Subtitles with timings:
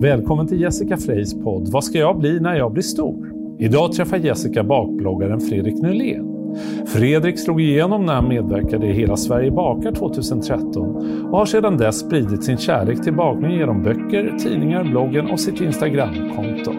[0.00, 3.32] Välkommen till Jessica Freys podd Vad ska jag bli när jag blir stor?
[3.58, 6.56] Idag träffar Jessica bakbloggaren Fredrik Nylén.
[6.86, 12.00] Fredrik slog igenom när han medverkade i Hela Sverige bakar 2013 och har sedan dess
[12.00, 16.72] spridit sin kärlek till bakning genom böcker, tidningar, bloggen och sitt Instagramkonto.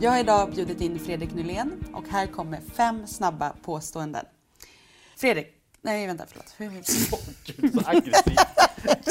[0.00, 4.24] Jag har idag bjudit in Fredrik Nylén och här kommer fem snabba påståenden.
[5.16, 6.54] Fredrik, nej vänta förlåt.
[7.44, 8.38] Gud, så aggressivt.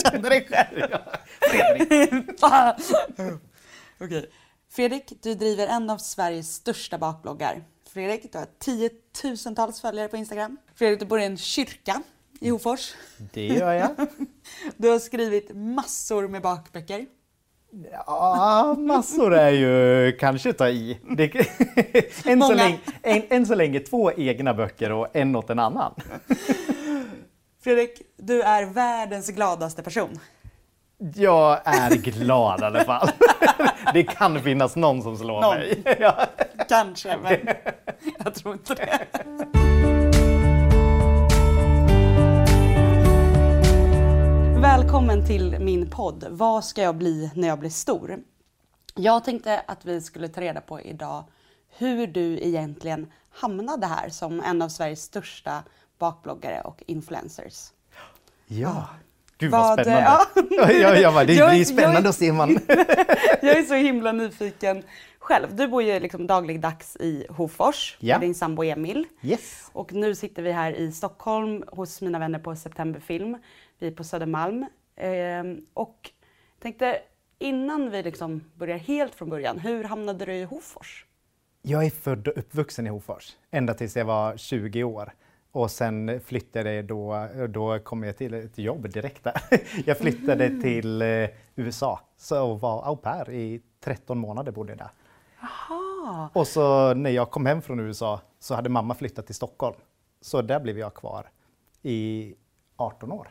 [0.11, 0.97] Kände dig själv.
[1.39, 2.41] Fredrik.
[3.99, 4.29] Okej.
[4.71, 7.63] Fredrik, du driver en av Sveriges största bakbloggar.
[7.93, 10.57] Fredrik, du har tiotusentals följare på Instagram.
[10.75, 12.01] Fredrik, du bor i en kyrka
[12.41, 12.93] i Hofors.
[13.33, 13.89] Det gör jag.
[14.77, 17.05] Du har skrivit massor med bakböcker.
[17.91, 20.99] Ja, massor är ju kanske ta i.
[21.17, 21.35] Det,
[22.25, 25.93] än, så länge, än, än så länge två egna böcker och en åt en annan.
[27.61, 30.19] Fredrik, du är världens gladaste person.
[31.15, 33.09] Jag är glad i alla fall.
[33.93, 35.57] Det kan finnas någon som slår Någon.
[35.57, 35.83] mig.
[35.99, 36.25] Ja.
[36.69, 37.39] Kanske, men
[38.23, 39.07] jag tror inte det.
[44.61, 48.19] Välkommen till min podd Vad ska jag bli när jag blir stor?
[48.95, 51.23] Jag tänkte att vi skulle ta reda på idag
[51.77, 55.63] hur du egentligen hamnade här som en av Sveriges största
[55.99, 57.71] bakbloggare och influencers.
[58.47, 58.89] ja.
[59.37, 60.09] Gud vad, Vad, spännande.
[60.51, 60.71] ja.
[60.71, 62.49] Ja, jag bara, det Jag- blir spännande jag- att se man.
[63.41, 64.83] Jag är så himla nyfiken
[65.19, 65.55] själv.
[65.55, 68.15] Du bor ju liksom dagligdags i Hofors Ja.
[68.15, 69.05] med din sambo Emil.
[69.21, 69.69] Yes.
[69.73, 73.37] Och nu sitter vi här i Stockholm hos mina vänner på Septemberfilm.
[73.79, 74.65] Vi är på Södermalm.
[74.95, 76.09] Ehm, och
[76.61, 76.99] tänkte
[77.39, 81.05] innan vi liksom börjar helt från början, hur hamnade du i Hofors?
[81.61, 85.13] Jag är född och uppvuxen i Hofors ända tills jag var 20 år.
[85.51, 89.41] Och sen flyttade jag då, då kom jag till ett jobb direkt där.
[89.85, 94.91] Jag flyttade till eh, USA så var au pair i 13 månader bodde jag där.
[95.43, 96.29] Aha.
[96.33, 99.75] Och så när jag kom hem från USA så hade mamma flyttat till Stockholm.
[100.21, 101.29] Så där blev jag kvar
[101.81, 102.33] i
[102.75, 103.27] 18 år.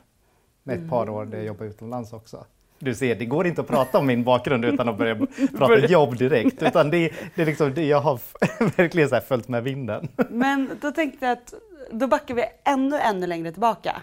[0.63, 2.45] Med ett par år där jag jobbade utomlands också.
[2.79, 5.17] Du ser, det går inte att prata om min bakgrund utan att börja
[5.59, 6.63] prata jobb direkt.
[6.63, 8.21] Utan det, det är liksom, det, jag har
[8.77, 10.09] verkligen så följt med vinden.
[10.31, 11.55] Men då tänkte jag att
[11.91, 14.03] då backar vi ännu, ännu längre tillbaka.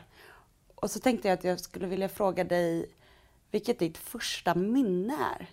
[0.76, 2.90] Och så tänkte jag att jag skulle vilja fråga dig
[3.52, 5.48] vilket ditt första minne är?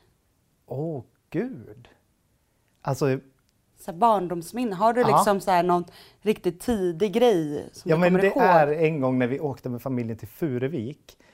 [0.67, 1.89] Åh, gud.
[2.83, 3.19] Alltså,
[3.79, 4.75] Så barndomsminne.
[4.75, 5.07] Har du Ja.
[5.17, 5.85] liksom så här någon
[6.21, 8.43] riktigt tidig grej som Ja du men det ihåg?
[8.43, 11.25] är en gång när vi åkte med familjen till Furuvik eh,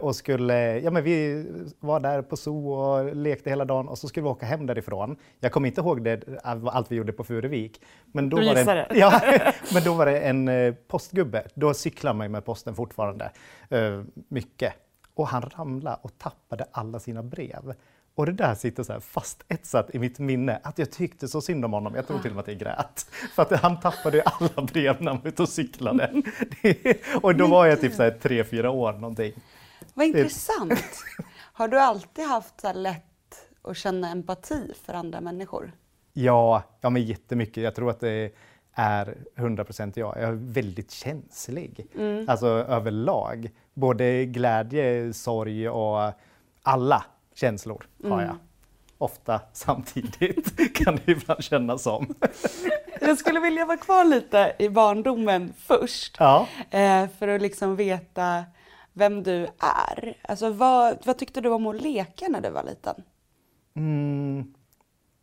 [0.00, 1.46] och skulle, ja men vi
[1.80, 5.16] var där på zoo och lekte hela dagen och så skulle vi åka hem därifrån.
[5.40, 7.80] Jag kommer inte ihåg det, allt vi gjorde på Furuvik.
[8.12, 9.20] Men då, Du var det, en- ja,
[9.74, 13.30] men då var det en eh, postgubbe, då cyklar man ju med posten fortfarande
[13.70, 14.72] eh, mycket.
[15.14, 17.74] Och han ramlade och tappade alla sina brev.
[18.14, 21.64] Och det där sitter så här fastetsat i mitt minne, att jag tyckte så synd
[21.64, 21.94] om honom.
[21.94, 23.06] Jag tror till och med att jag grät.
[23.34, 26.22] För att han tappade ju alla brev när han var ute och cyklade.
[27.22, 29.32] Och då var jag typ så här tre, fyra år någonting.
[29.98, 31.04] Vad intressant.
[31.52, 33.04] Har du alltid haft så lätt
[33.62, 35.72] att känna empati för andra människor?
[36.12, 37.62] Ja, ja men jättemycket.
[37.62, 38.32] Jag tror att det
[38.72, 40.16] är 100% jag.
[40.16, 41.86] Jag är väldigt känslig.
[42.26, 43.50] Alltså överlag.
[43.74, 46.12] Både glädje, sorg och
[46.62, 47.04] alla
[47.34, 48.36] känslor har jag.
[48.98, 52.14] Ofta samtidigt kan det ibland kännas som.
[53.00, 56.16] Jag skulle vilja vara kvar lite i barndomen först.
[56.18, 56.46] Ja.
[56.70, 58.44] Eh, för att liksom veta
[58.98, 60.16] vem du är.
[60.22, 62.94] Alltså vad, vad tyckte du om att leka när du var liten?
[63.76, 64.54] Mm.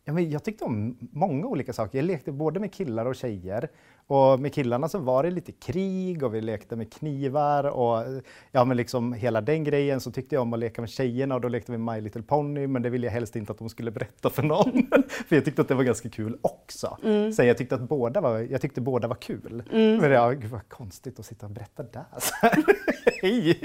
[0.04, 1.98] Ja, men jag tyckte om många olika saker.
[1.98, 3.68] Jag lekte både med killar och tjejer.
[4.08, 8.22] Och med killarna så var det lite krig och vi lekte med knivar och
[8.52, 10.00] ja, men liksom hela den grejen.
[10.00, 12.66] Så tyckte jag om att leka med tjejerna och då lekte vi My Little Pony
[12.66, 14.72] men det ville jag helst inte att de skulle berätta för någon.
[15.28, 16.98] för jag tyckte att det var ganska kul också.
[17.36, 19.62] Så jag tyckte att båda var, jag tyckte båda var kul.
[19.70, 22.06] Men ja, gud vad konstigt att sitta och berätta där.
[23.22, 23.60] Hej!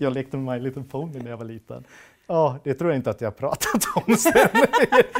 [0.00, 1.84] Jag lekte med My Little Pony när jag var liten.
[2.30, 4.48] Ja, det tror jag inte att jag har pratat om sen,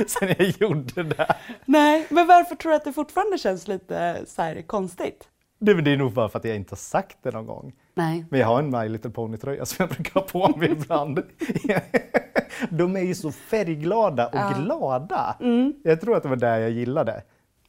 [0.06, 1.26] sen jag gjorde det.
[1.64, 5.28] Nej, men varför tror du att det fortfarande känns lite så här konstigt?
[5.58, 7.72] Det, är nog bara för att jag inte har sagt det någon gång.
[7.94, 8.26] Nej.
[8.30, 11.22] Men jag har en My Little Pony-tröja som jag brukar ha på mig ibland.
[12.70, 15.36] De är ju så färgglada och glada.
[15.82, 17.22] Jag tror att det var där jag gillade.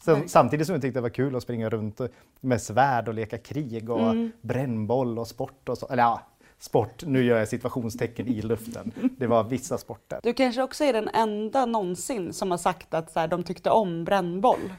[0.03, 2.01] Sen, samtidigt som jag tyckte det var kul att springa runt
[2.39, 5.87] med svärd och leka krig och brännboll och sport och så.
[5.87, 6.21] Eller ja,
[6.61, 8.91] sport, nu gör jag situationstecken i luften.
[9.17, 10.19] Det var vissa sporter.
[10.23, 13.69] Du kanske också är den enda någonsin som har sagt att så här, de tyckte
[13.69, 14.73] om brännboll.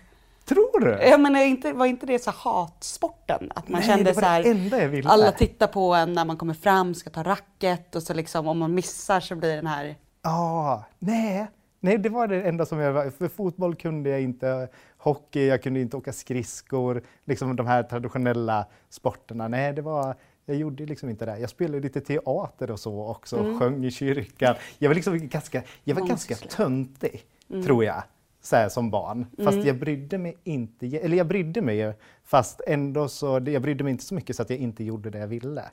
[0.45, 0.91] Tror du?
[0.91, 3.53] Jag menar, inte, var inte det så hatsporten?
[3.55, 5.09] Att man Nej, kände det var så här, det enda jag ville.
[5.09, 8.59] alla tittar på en när man kommer fram, ska ta racket och så liksom om
[8.59, 11.47] man missar så blir den här Ja, nej.
[11.81, 13.11] Nej, det var det enda som jag var.
[13.11, 14.69] För fotboll kunde jag inte,
[14.99, 19.49] hockey, jag kunde inte åka skridskor, liksom de här traditionella sporterna.
[19.49, 21.39] Nej, det var, jag gjorde liksom inte det.
[21.39, 24.55] Jag spelade lite teater och så också, och sjöng i kyrkan.
[24.79, 27.25] Jag var liksom ganska, jag var ganska töntig,
[27.65, 28.03] tror jag,
[28.41, 29.27] så här, som barn.
[29.45, 31.95] Fast jag brydde mig inte, eller jag brydde mig
[32.25, 35.19] fast ändå så, jag brydde mig inte så mycket så att jag inte gjorde det
[35.19, 35.65] jag ville.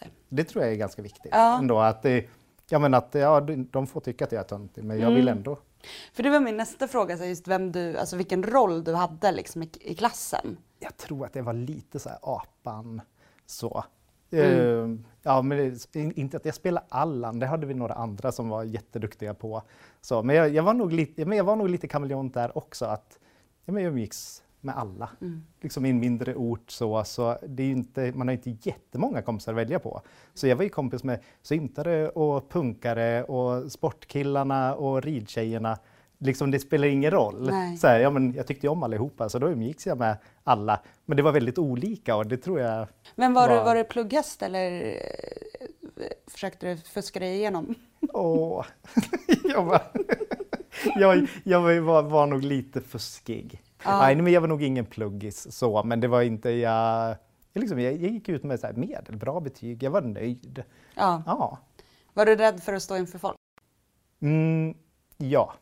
[0.00, 0.08] Det.
[0.28, 1.58] Det tror jag är ganska viktigt Ja.
[1.58, 1.78] ändå.
[1.78, 2.26] Att det,
[2.68, 3.40] ja, men att, ja,
[3.70, 5.58] de får tycka att jag är töntig, men jag vill ändå.
[6.12, 9.32] För det var min nästa fråga, så just vem du, alltså vilken roll du hade
[9.32, 10.56] liksom i, i klassen.
[10.78, 13.00] Jag tror att det var lite så här apan
[13.46, 13.84] så.
[14.30, 14.94] Mm.
[14.94, 18.48] Eh, ja, men det, inte att jag spelade Allan, det hade vi några andra som
[18.48, 19.62] var jätteduktiga på.
[20.00, 22.84] Så, men jag, jag, var nog lite, men jag var nog lite kameleont där också.
[22.84, 23.18] Att,
[23.64, 25.10] ja, men jag umgicks med alla.
[25.20, 25.42] Mm.
[25.60, 29.52] Liksom i en mindre ort så, så det är inte, man har inte jättemånga kompisar
[29.52, 30.00] att välja på.
[30.34, 35.78] Så jag var ju kompis med syntare och punkare och sportkillarna och ridtjejerna.
[36.18, 37.50] Liksom det spelar ingen roll.
[37.50, 37.76] Nej.
[37.76, 40.80] Så här, ja, men jag tyckte ju om allihopa så då umgicks jag med alla.
[41.04, 43.84] Men det var väldigt olika och det tror jag Men var, du, Var- var du
[43.84, 47.74] plugghäst eller eh, försökte du fuska dig igenom?
[48.12, 48.64] Åh.
[49.44, 49.82] jag, var,
[50.96, 53.62] jag, jag var, var, var nog lite fuskig.
[53.86, 57.16] Nej, men jag var nog ingen pluggis så, men det var inte jag...
[57.52, 60.62] Jag, liksom, jag, jag gick ut med så här medelbra betyg, jag var nöjd.
[60.94, 61.22] Ja.
[61.26, 61.58] Ja.
[62.12, 63.36] Var du rädd för att stå inför folk?
[64.20, 64.74] Mm,
[65.16, 65.54] ja,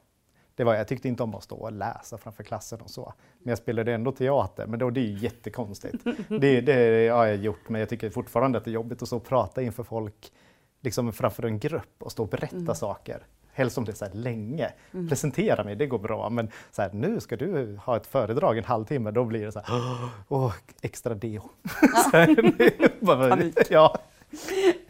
[0.56, 0.88] det var jag.
[0.88, 3.14] Tyckte inte om att stå och läsa framför klassen och så.
[3.38, 6.04] Men jag spelade ändå teater, men då, det är ju jättekonstigt.
[6.28, 9.16] Det, det har jag gjort, men jag tycker fortfarande att det är jobbigt att stå
[9.16, 10.32] och prata inför folk
[10.80, 13.26] liksom framför en grupp och stå och berätta saker.
[13.52, 14.72] Helst om det är så här länge.
[15.08, 16.30] Presentera mig, det går bra.
[16.30, 19.60] Men så här, nu ska du ha ett föredrag en halvtimme, då blir det så
[19.60, 19.98] här,
[20.28, 21.50] åh, extra deo.
[22.12, 23.38] Är bara,
[23.70, 23.98] ja.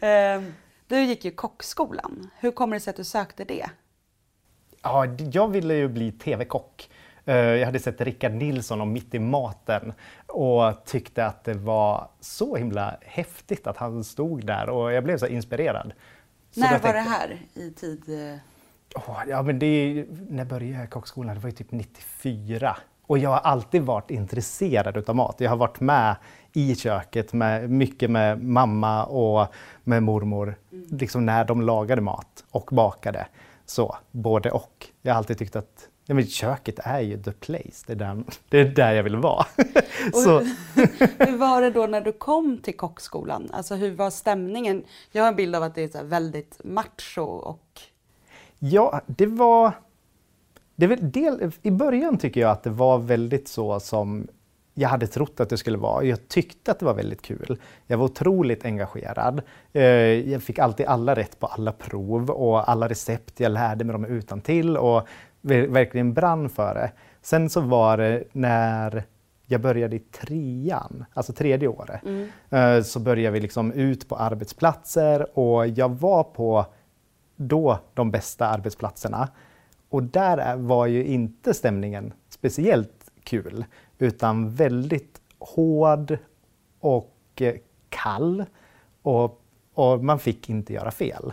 [0.06, 0.42] Eh,
[0.86, 2.30] du gick ju kockskolan.
[2.38, 3.70] Hur kommer det sig att du sökte det?
[4.84, 6.90] Ja, jag ville ju bli tv-kock.
[7.24, 9.92] Eh, Jag hade sett Rickard Nilsson och Mitt i maten
[10.26, 15.18] och tyckte att det var så himla häftigt att han stod där och jag blev
[15.18, 15.92] så inspirerad.
[16.50, 18.02] Så När var tänkte det här i tid?
[18.96, 21.34] Åh, ja, men det, är- när började jag kockskolan?
[21.34, 22.76] Det var ju typ 94.
[23.06, 25.36] Och jag har alltid varit intresserad utav mat.
[25.38, 26.16] Jag har varit med
[26.52, 29.46] i köket med, mycket med mamma och
[29.84, 30.54] med mormor.
[30.90, 33.26] Liksom när de lagade mat och bakade.
[33.66, 34.86] Så, både och.
[35.02, 37.84] Jag har alltid tyckt att ja, men köket är ju the place.
[37.86, 39.46] Det är där, det är där jag vill vara.
[40.12, 40.38] Så,
[41.18, 43.50] Hur var det då när du kom till kockskolan?
[43.52, 44.84] Alltså hur var stämningen?
[45.12, 47.80] Jag har en bild av att det är väldigt macho och
[48.58, 49.72] Ja, det var...
[50.76, 54.26] Det är del, I början tycker jag att det var väldigt så som
[54.74, 56.04] jag hade trott att det skulle vara.
[56.04, 57.58] Jag tyckte att det var väldigt kul.
[57.86, 59.42] Jag var otroligt engagerad.
[59.72, 59.82] Eh,
[60.30, 63.40] Jag fick alltid alla rätt på alla prov och alla recept.
[63.40, 65.08] Jag lärde mig dem utan till och
[65.42, 66.92] ver- verkligen brann för det.
[67.22, 69.04] Sen så var det när
[69.46, 72.00] jag började i trean, alltså tredje året,
[72.50, 76.66] eh, så började vi liksom ut på arbetsplatser och jag var på
[77.36, 79.28] då de bästa arbetsplatserna.
[79.88, 83.64] Och där är- var ju inte stämningen speciellt kul.
[83.98, 86.18] Utan väldigt hård
[86.80, 87.54] och eh,
[87.88, 88.44] kall.
[89.02, 89.42] Och,
[89.74, 91.32] och man fick inte göra fel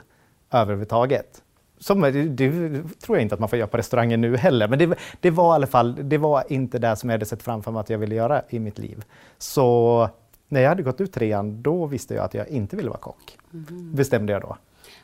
[0.51, 1.43] överhuvudtaget.
[1.77, 2.51] Som, det, det
[2.99, 5.53] tror jag inte att man får göra på restaurangen nu heller, men det, det var
[5.53, 7.97] i alla fall det var inte det som jag hade sett framför mig att jag
[7.97, 9.03] ville göra i mitt liv.
[9.37, 10.09] Så
[10.47, 13.37] när jag hade gått ut trean, då visste jag att jag inte ville vara kock.
[13.53, 13.95] Mm.
[13.95, 14.57] Bestämde jag då.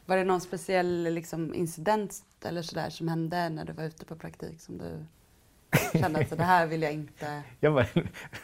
[0.05, 4.15] Var det någon speciell liksom, incident eller sådär som hände när du var ute på
[4.15, 5.05] praktik som du
[5.93, 7.41] kände att det här vill jag inte...
[7.59, 7.85] jag, bara,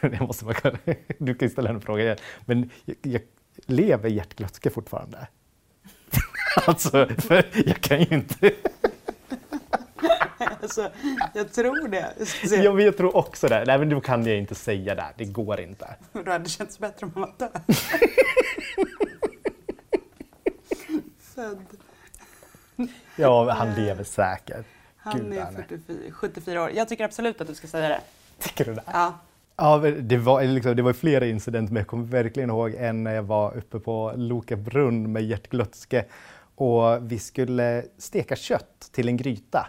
[0.00, 0.72] jag måste bara,
[1.18, 3.22] du kan ställa en fråga, men jag, jag
[3.66, 5.26] lever hjärtglödska fortfarande?
[6.66, 7.08] alltså,
[7.66, 8.52] jag kan ju inte...
[10.62, 10.90] alltså,
[11.34, 12.14] jag tror det.
[12.42, 13.64] Jag, ja, men jag tror också det.
[13.66, 15.12] Nej, men då kan jag inte säga det.
[15.16, 15.96] Det går inte.
[16.12, 17.76] Då hade det känts bättre om man var död.
[21.18, 21.66] Född.
[23.16, 24.66] Ja, han lever säkert.
[25.04, 26.70] Han Gud, är 44, 74 år.
[26.74, 28.00] Jag tycker absolut att du ska säga det.
[28.38, 28.82] Tycker du det?
[28.86, 29.18] Ja.
[29.56, 33.14] Ja, det var, liksom, det var flera incidenter, men jag kommer verkligen ihåg en när
[33.14, 36.04] jag var uppe på Loka brunn med Gert Glötske
[36.54, 39.68] och vi skulle steka kött till en gryta.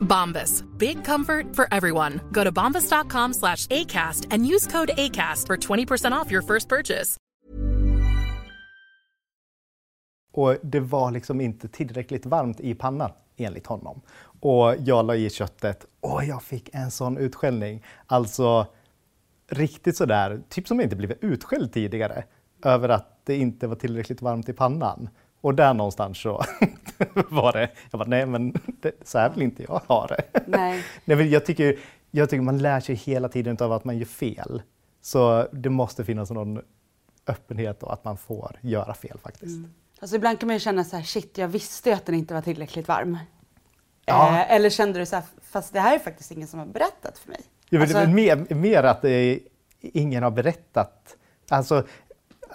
[0.00, 0.64] Bombas.
[0.78, 2.20] Big comfort for everyone.
[2.32, 7.16] Go to bombas.com slash ACAST and use code ACAST for 20% off your first purchase.
[10.32, 14.00] Och det var liksom inte tillräckligt varmt i pannan enligt honom.
[14.40, 17.84] Och jag la i köttet och jag fick en sån utskällning.
[18.06, 18.66] Alltså
[19.48, 22.24] riktigt sådär, typ som jag inte blivit utskälld tidigare,
[22.64, 25.08] över att det inte var tillräckligt varmt i pannan.
[25.40, 26.44] Och där någonstans så
[27.28, 30.22] var det, jag bara, nej men det, så här vill inte jag ha det.
[30.46, 30.84] Nej.
[31.04, 31.78] nej jag, tycker,
[32.10, 34.62] jag tycker man lär sig hela tiden av att man gör fel.
[35.00, 36.60] Så det måste finnas någon
[37.26, 39.56] öppenhet och att man får göra fel faktiskt.
[39.56, 39.72] Mm.
[40.00, 42.34] Alltså ibland kan man ju känna så här, shit jag visste ju att den inte
[42.34, 43.18] var tillräckligt varm.
[44.04, 44.28] Ja.
[44.28, 47.18] Eh, eller kände du så här, fast det här är faktiskt ingen som har berättat
[47.18, 47.40] för mig.
[47.68, 48.06] Ja, alltså...
[48.06, 49.36] mer, mer att eh,
[49.80, 51.16] ingen har berättat.
[51.48, 51.84] Alltså,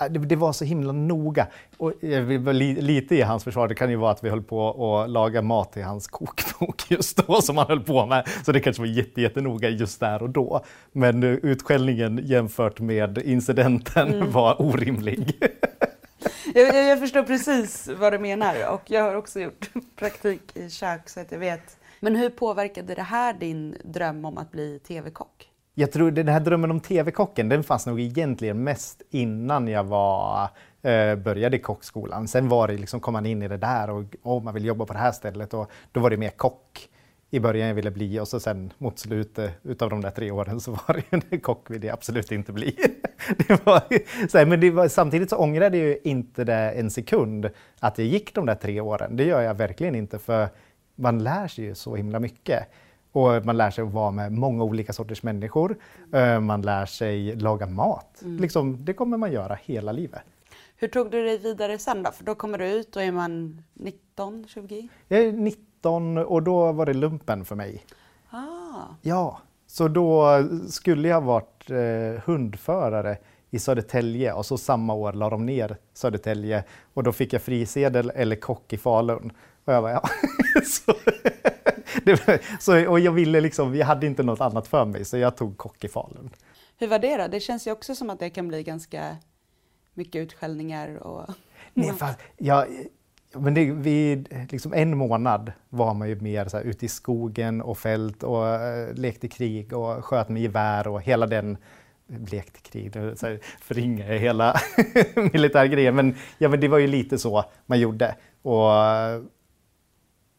[0.10, 1.48] det, det, var så himla noga.
[1.78, 5.42] Och lite i hans försvar, det kan ju vara att vi höll på att laga
[5.42, 8.28] mat i hans kokbok just då som han höll på med.
[8.46, 10.64] Så det kanske var jätte, jättenoga just där och då.
[10.92, 14.32] Men utskällningen jämfört med incidenten mm.
[14.32, 15.42] var orimlig.
[16.54, 21.10] jag, jag, förstår precis vad du menar och jag har också gjort praktik i kök
[21.10, 25.51] så att jag vet Men hur påverkade det här din dröm om att bli TV-kock?
[25.74, 30.50] Jag tror den här drömmen om TV-kocken, den fanns nog egentligen mest innan jag var,
[30.82, 32.28] eh, började i kockskolan.
[32.28, 34.86] Sen var det liksom, kom man in i det där och oh, man vill jobba
[34.86, 36.90] på det här stället och då var det mer kock
[37.30, 40.60] i början jag ville bli och så sen mot slutet utav de där tre åren
[40.60, 42.76] så var det ju kock vill jag absolut inte bli.
[43.48, 43.84] det var,
[44.28, 47.50] så här, men det var, samtidigt så ångrade jag ju inte det en sekund
[47.80, 49.16] att jag gick de där tre åren.
[49.18, 50.50] Det gör jag verkligen inte för
[50.96, 52.68] man lär sig ju så himla mycket.
[53.12, 55.78] Och man lär sig att vara med många olika sorters människor.
[56.14, 58.22] Eh, man lär sig laga mat.
[58.22, 58.38] Mm.
[58.38, 60.22] Liksom, det kommer man göra hela livet.
[60.76, 62.12] Hur tog du dig vidare sen då?
[62.12, 64.88] För då kommer du ut och är man 19, 20?
[65.08, 67.86] Jag är 19 och då var det lumpen för mig.
[68.30, 68.96] Ah.
[69.02, 73.18] Ja, så då skulle jag varit eh, hundförare
[73.50, 76.64] i Södertälje och så samma år la de ner Södertälje
[76.94, 79.32] och då fick jag frisedel eller kock i Falun.
[79.66, 80.04] Och jag bara, ja.
[80.64, 80.94] så,
[82.28, 85.38] var, så, och jag ville liksom, jag hade inte något annat för mig så jag
[85.38, 86.30] tog kock i Falun.
[86.78, 87.28] Hur var det då?
[87.28, 89.18] Det känns ju också som att det kan bli ganska
[89.94, 91.34] mycket utskällningar och...
[91.74, 92.66] Nej, fast, ja,
[93.34, 97.62] men det, vid liksom en månad var man ju mer så här, ute i skogen
[97.62, 101.58] och fält och uh, lekte krig och sköt med gevär och hela den
[102.28, 104.60] lekte krig, så här, förringar jag hela
[105.34, 105.96] militärgrejen.
[105.96, 108.16] Men, ja, men det var ju lite så man gjorde.
[108.42, 108.72] Och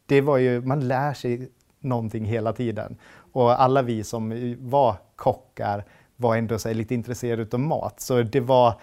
[0.06, 2.96] det var ju, man lär sig någonting hela tiden.
[3.32, 5.84] Och alla vi som var kockar
[6.16, 8.00] var ändå så här, lite intresserade av mat.
[8.00, 8.80] Så det var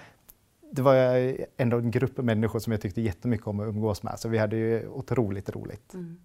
[0.72, 0.96] det var
[1.58, 4.20] ändå en grupp människor som jag tyckte jättemycket om att umgås med.
[4.20, 5.94] Så vi hade ju otroligt roligt.
[5.94, 6.20] Mm.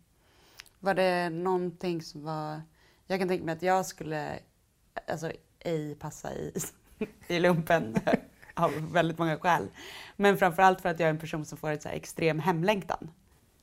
[0.80, 2.60] Var det någonting som var...
[3.06, 4.38] Jag kan tänka mig att jag skulle
[5.08, 6.52] alltså, ej passa i,
[7.28, 7.94] i lumpen
[8.54, 9.68] av väldigt många skäl.
[10.16, 13.10] Men framförallt för att jag är en person som får en så extrem hemlängtan.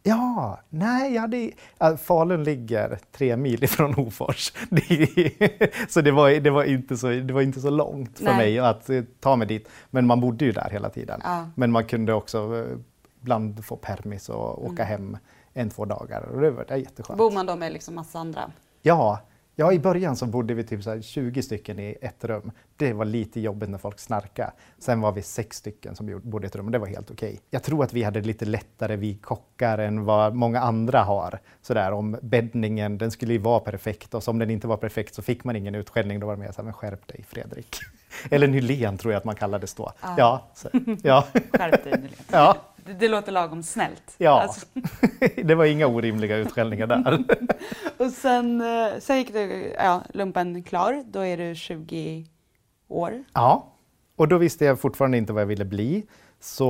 [0.03, 4.53] Ja, nej, jag hade, äh, Falun ligger tre mil ifrån Hofors.
[4.69, 8.37] Det, så, det var, det, var inte så det var inte så långt för nej.
[8.37, 9.69] mig att eh, ta mig dit.
[9.89, 11.21] Men man bodde ju där hela tiden.
[11.23, 11.47] Ja.
[11.55, 12.77] Men man kunde också eh,
[13.21, 14.87] ibland få permis och åka mm.
[14.87, 15.17] hem
[15.53, 16.21] en, två dagar.
[16.21, 17.17] Och det var det jätteskönt.
[17.17, 18.51] Bor man då med liksom massa andra?
[18.81, 19.19] Ja,
[19.55, 22.51] Ja, i början så bodde vi typ så 20 stycken i ett rum.
[22.77, 24.51] Det var lite jobbigt när folk snarkade.
[24.77, 27.29] Sen var vi sex stycken som bodde i ett rum och det var helt okej.
[27.29, 27.39] Okay.
[27.49, 31.39] Jag tror att vi hade lite lättare, vi kockar, än vad många andra har.
[31.61, 35.21] Sådär om bäddningen, den skulle ju vara perfekt och om den inte var perfekt så
[35.21, 36.19] fick man ingen utskällning.
[36.19, 37.75] Då var det mer såhär, men skärp dig Fredrik.
[38.29, 39.91] Eller Nylén tror jag att man kallades då.
[39.99, 40.15] Ah.
[40.17, 40.69] Ja, så,
[41.03, 41.25] ja.
[41.33, 42.13] Skärp dig Nylén.
[42.31, 42.57] Ja.
[42.85, 44.15] Det, det låter lagom snällt.
[44.17, 44.65] Ja, alltså.
[45.43, 47.23] det var inga orimliga utskällningar där.
[47.97, 52.25] och sen, eh, sen gick du ja, lumpen klar, då är du 20
[52.87, 53.23] år.
[53.33, 53.67] Ja,
[54.15, 56.05] och då visste jag fortfarande inte vad jag ville bli.
[56.39, 56.69] Så,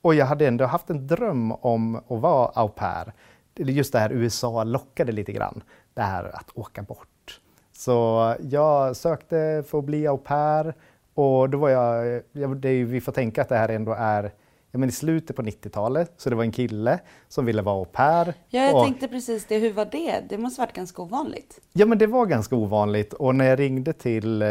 [0.00, 3.12] och jag hade ändå haft en dröm om att vara au pair.
[3.56, 5.62] Just det här USA lockade lite grann,
[5.94, 7.40] det här att åka bort.
[7.72, 10.74] Så jag sökte för att bli au pair
[11.14, 12.22] och då var jag,
[12.56, 14.32] det, vi får tänka att det här ändå är
[14.72, 16.12] ja, men i slutet på 90-talet.
[16.16, 18.34] Så det var en kille som ville vara au pair.
[18.48, 19.58] Ja, jag och, tänkte precis det.
[19.58, 20.22] Hur var det?
[20.28, 21.60] Det måste varit ganska ovanligt.
[21.72, 23.12] Ja, men det var ganska ovanligt.
[23.12, 24.48] Och när jag ringde till eh,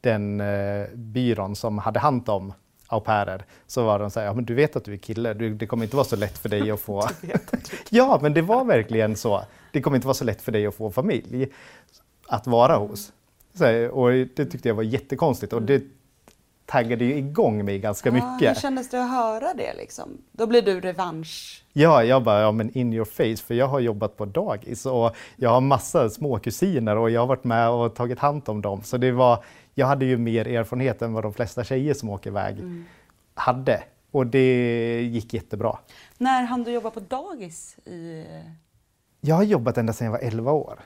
[0.00, 2.52] den eh, byrån som hade hand om
[2.88, 5.34] au pairer så var de så här, ja men du vet att du är kille,
[5.34, 7.08] du, det kommer inte vara så lätt för dig att få...
[7.90, 9.42] ja, men det var verkligen så.
[9.72, 11.48] Det kommer inte vara så lätt för dig att få familj
[12.28, 13.12] att vara hos.
[13.54, 15.82] Så, och det tyckte jag var jättekonstigt och det
[16.66, 18.56] taggade ju igång mig ganska ah, mycket.
[18.56, 20.18] Hur kändes det att höra det liksom?
[20.32, 21.64] Då blir du revansch.
[21.72, 25.16] Ja, jag bara, ja men in your face, för jag har jobbat på dagis och
[25.36, 28.82] jag har massa små kusiner och jag har varit med och tagit hand om dem.
[28.82, 32.30] Så det var, jag hade ju mer erfarenhet än vad de flesta tjejer som åker
[32.30, 32.84] iväg mm.
[33.34, 33.82] hade.
[34.10, 35.78] Och det gick jättebra.
[36.18, 37.76] När hann du jobba på dagis?
[37.84, 38.24] I...
[39.20, 40.80] Jag har jobbat ända sedan jag var 11 år.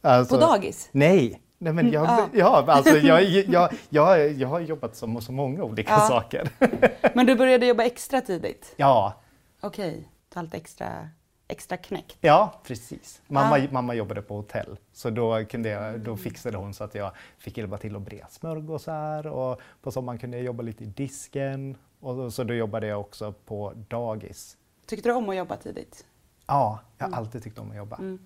[0.00, 0.88] Alltså, på dagis?
[0.92, 2.64] Nej, Nej, men jag, mm, ja.
[2.68, 6.00] alltså, jag, jag, jag, jag har jobbat som så många olika ja.
[6.00, 6.50] saker.
[7.14, 8.74] men du började jobba extra tidigt?
[8.76, 9.14] Ja.
[9.60, 10.04] Okej, okay.
[10.28, 11.08] ta lite extra,
[11.48, 12.16] extra knäckt?
[12.20, 13.22] Ja, precis.
[13.26, 13.68] Mamma, ja.
[13.70, 17.58] mamma jobbade på hotell, så då, kunde jag, då fixade hon så att jag fick
[17.58, 21.76] hjälpa till att bre smörgåsar och på sommaren kunde jag jobba lite i disken.
[22.00, 24.56] Och så då jobbade jag också på dagis.
[24.86, 26.06] Tyckte du om att jobba tidigt?
[26.46, 27.18] Ja, jag har mm.
[27.18, 27.96] alltid tyckt om att jobba.
[27.96, 28.18] Mm.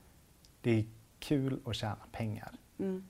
[0.61, 0.85] Det är
[1.19, 2.51] kul att tjäna pengar.
[2.79, 3.05] Mm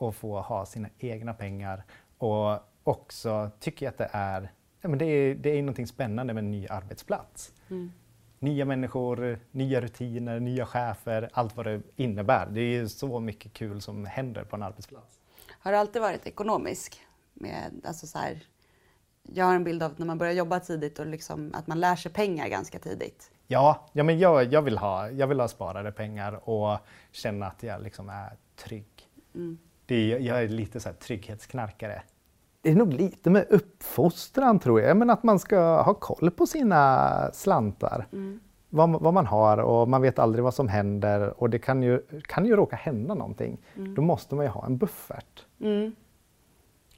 [0.00, 1.84] och få ha sina egna pengar.
[2.18, 6.34] Och också tycker jag att det är, ja, men det är, det är någonting spännande
[6.34, 7.52] med en ny arbetsplats.
[7.70, 7.92] Mm.
[8.38, 12.48] Nya människor, nya rutiner, nya chefer, allt vad det innebär.
[12.50, 15.20] Det är så mycket kul som händer på en arbetsplats.
[15.48, 17.00] Har du alltid varit ekonomisk?
[17.34, 18.42] Med, alltså så här,
[19.22, 21.80] jag har en bild av att när man börjar jobba tidigt och liksom, att man
[21.80, 23.30] lär sig pengar ganska tidigt.
[23.46, 26.78] Ja, ja men jag, jag, vill ha, jag vill ha sparade pengar och
[27.12, 29.08] känna att jag liksom är trygg.
[29.34, 29.58] Mm.
[29.90, 32.02] Det är, jag är lite så här trygghetsknarkare.
[32.62, 36.46] Det är nog lite med uppfostran tror jag, men att man ska ha koll på
[36.46, 38.06] sina slantar.
[38.12, 38.40] Mm.
[38.68, 42.02] Vad, vad man har och man vet aldrig vad som händer och det kan ju,
[42.22, 43.58] kan ju råka hända någonting.
[43.76, 43.94] Mm.
[43.94, 45.46] Då måste man ju ha en buffert.
[45.60, 45.92] Mm.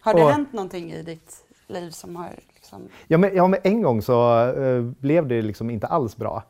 [0.01, 2.89] Har det Och- hänt någonting i ditt liv som har liksom...
[3.07, 6.43] Ja men, ja, men en gång så eh, blev det liksom inte alls bra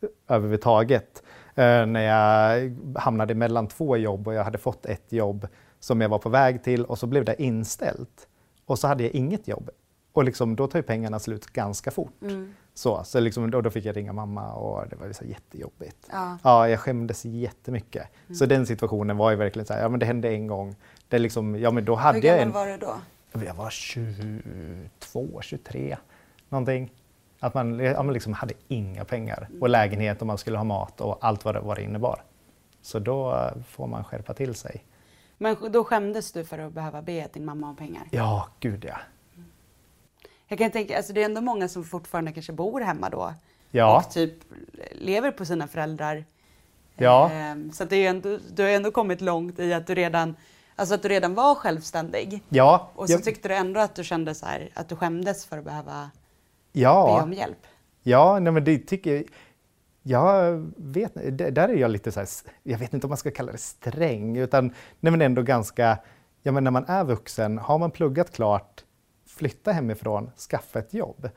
[0.00, 1.22] eh, överhuvudtaget.
[1.54, 5.48] Eh, när jag hamnade mellan två jobb och jag hade fått ett jobb
[5.80, 8.28] som jag var på väg till och så blev det inställt.
[8.64, 9.70] Och så hade jag inget jobb.
[10.12, 12.22] Och liksom, då tar ju pengarna slut ganska fort.
[12.22, 12.54] Mm.
[12.74, 16.08] Så, så liksom, då, då fick jag ringa mamma och det var så jättejobbigt.
[16.12, 16.38] Ja.
[16.42, 18.08] Ja, jag skämdes jättemycket.
[18.38, 20.76] Så den situationen var ju verkligen så här, ja men det hände en gång.
[21.08, 22.52] Det liksom, ja men då hade Hur jag gammal en...
[22.52, 23.44] var du då?
[23.46, 25.96] Jag var 22, 23
[26.48, 26.92] någonting.
[27.40, 31.00] Att man, ja, man liksom hade inga pengar och lägenhet och man skulle ha mat
[31.00, 32.22] och allt vad det, vad det innebar.
[32.82, 34.84] Så då får man skärpa till sig.
[35.38, 38.02] Men då skämdes du för att behöva be din mamma om pengar?
[38.10, 38.96] Ja, gud ja.
[40.48, 43.34] Jag kan tänka, alltså det är ändå många som fortfarande kanske bor hemma då
[43.70, 43.96] Ja.
[43.98, 44.32] och typ
[44.92, 46.24] lever på sina föräldrar.
[46.94, 47.30] Ja.
[47.32, 50.36] Ehm, Så det är ändå, du har ändå kommit långt i att du redan,
[50.76, 52.42] alltså att du redan var självständig.
[52.48, 55.46] Ja, Och så jag- tyckte du ändå att du kände så här, att du skämdes
[55.46, 56.10] för att behöva
[56.72, 57.22] be ja.
[57.22, 57.66] om hjälp.
[58.02, 59.24] Ja, nej men det tycker jag.
[60.08, 62.28] Jag vet där är jag lite så här,
[62.62, 64.66] jag vet inte om man ska kalla det sträng, utan
[65.00, 65.98] nej men ändå ganska,
[66.42, 68.84] ja men när man är vuxen, har man pluggat klart,
[69.26, 71.30] flytta hemifrån, skaffa ett jobb.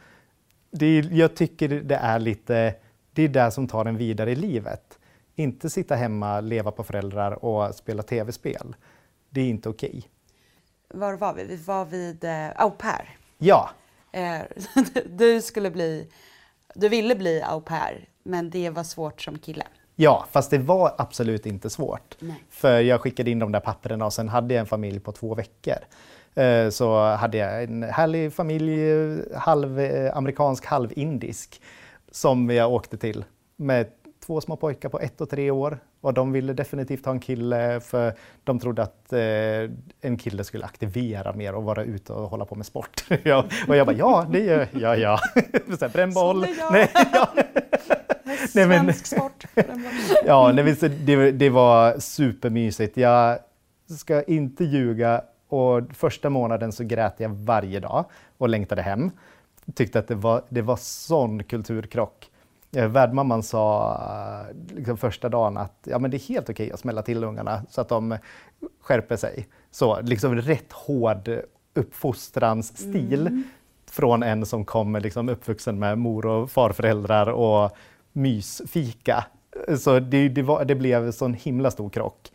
[0.72, 2.76] Det är, jag tycker det är lite,
[3.14, 5.00] det är det som tar en vidare i livet.
[5.36, 8.76] Inte sitta hemma, leva på föräldrar och spela tv-spel.
[9.30, 10.10] Det är inte okej.
[10.94, 11.44] Var var vi?
[11.44, 13.18] Vi var vid eh, au pair.
[13.38, 13.70] Ja,
[14.12, 14.42] Eh,
[15.06, 16.10] du skulle bli,
[16.76, 19.64] du ville bli au pair, men det var svårt som kille.
[19.96, 22.16] Ja, fast det var absolut inte svårt.
[22.20, 22.44] Nej.
[22.50, 25.36] För jag skickade in de där papperna och sen hade jag en familj på två
[25.36, 25.78] veckor.
[26.36, 28.80] Eh, Så hade jag en härlig familj,
[29.36, 31.62] halv eh, amerikansk, halv indisk,
[32.12, 33.88] som jag åkte till med
[34.30, 35.80] två små pojkar på ett och tre år.
[36.02, 38.14] Och de ville definitivt ha en kille för
[38.44, 39.20] de trodde att eh,
[40.02, 43.04] en kille skulle aktivera mer och vara ute och hålla på med sport.
[43.24, 45.20] ja, och jag bara, ja det gör jag, ja.
[46.14, 46.72] Som det gör.
[46.72, 47.30] Nej, ja.
[48.56, 49.46] Nej, men- sport.
[50.26, 52.98] Ja, nej, men det, det var supermysigt.
[52.98, 53.40] Jag
[54.00, 58.06] ska inte ljuga och första månaden så grät jag varje dag
[58.38, 59.12] och längtade hem.
[59.76, 62.29] Tyckte att det var, det var sån kulturkrock.
[62.76, 63.92] Eh, Värdmamman sa
[64.50, 67.62] eh, liksom första dagen att ja, men det är helt okej att smälla till ungarna
[67.70, 68.18] så att de
[68.82, 69.48] skärper sig.
[69.72, 71.30] Så liksom rätt hård
[71.74, 73.44] uppfostransstil
[73.92, 77.72] från en som kommer liksom uppvuxen med mor och farföräldrar och
[78.12, 79.26] mysfika.
[79.78, 82.32] Så det, det, var, det blev en sån himla stor krock.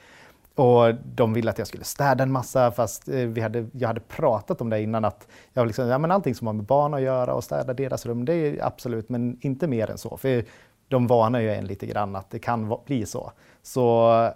[0.55, 4.01] Och de ville att jag skulle städa en massa fast eh, vi hade, jag hade
[4.01, 7.01] pratat om det innan att jag liksom, ja, men allting som har med barn att
[7.01, 10.17] göra och städa deras rum, det är absolut, men inte mer än så.
[10.17, 10.45] För
[10.89, 13.33] de varnar ju en lite grann att det kan bli så.
[13.63, 13.81] Så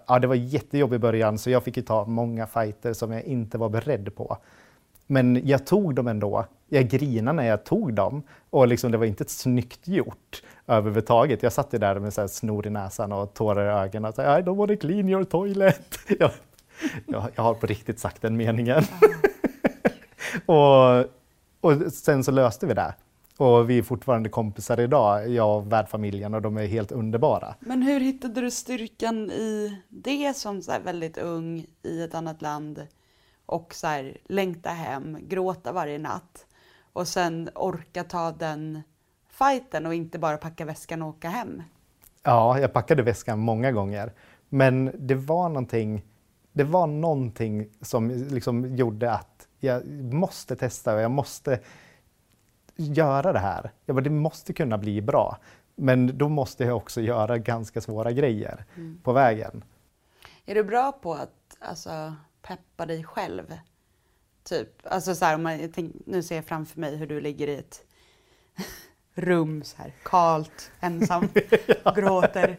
[0.07, 3.23] ja, det var jättejobbigt i början så jag fick ju ta många fighter som jag
[3.23, 4.37] inte var beredd på.
[5.07, 6.45] Men jag tog dem ändå.
[6.69, 11.43] Jag grinade när jag tog dem och liksom, det var inte ett snyggt gjort överhuvudtaget.
[11.43, 14.15] Jag satt ju där med så här snor i näsan och tårar i ögonen och
[14.15, 15.99] sa I don't want to clean your toilet.
[16.19, 16.31] Jag,
[17.05, 18.83] jag, jag har på riktigt sagt den meningen.
[20.45, 20.99] och,
[21.61, 22.93] och sen så löste vi det.
[23.37, 27.55] Och vi är fortfarande kompisar idag, jag och värdfamiljen och de är helt underbara.
[27.59, 32.41] Men hur hittade du styrkan i det som så här väldigt ung i ett annat
[32.41, 32.87] land
[33.45, 36.45] och så här längta hem, gråta varje natt
[36.93, 38.81] och sen orka ta den
[39.29, 41.63] fighten och inte bara packa väskan och åka hem?
[42.23, 44.13] Ja, jag packade väskan många gånger.
[44.49, 46.05] Men det var någonting,
[46.51, 51.59] det var någonting som liksom gjorde att jag måste testa och jag måste
[52.75, 53.71] göra det här.
[53.85, 55.37] Jag bara, det måste kunna bli bra.
[55.75, 58.65] Men då måste jag också göra ganska svåra grejer
[59.03, 59.63] på vägen.
[60.45, 63.53] Är du bra på att alltså, peppa dig själv?
[64.49, 67.47] Typ, alltså så här, om man, tänk, nu ser jag framför mig hur du ligger
[67.47, 67.83] i ett
[69.13, 71.29] rum så här, kalt, ensam,
[71.95, 72.57] gråter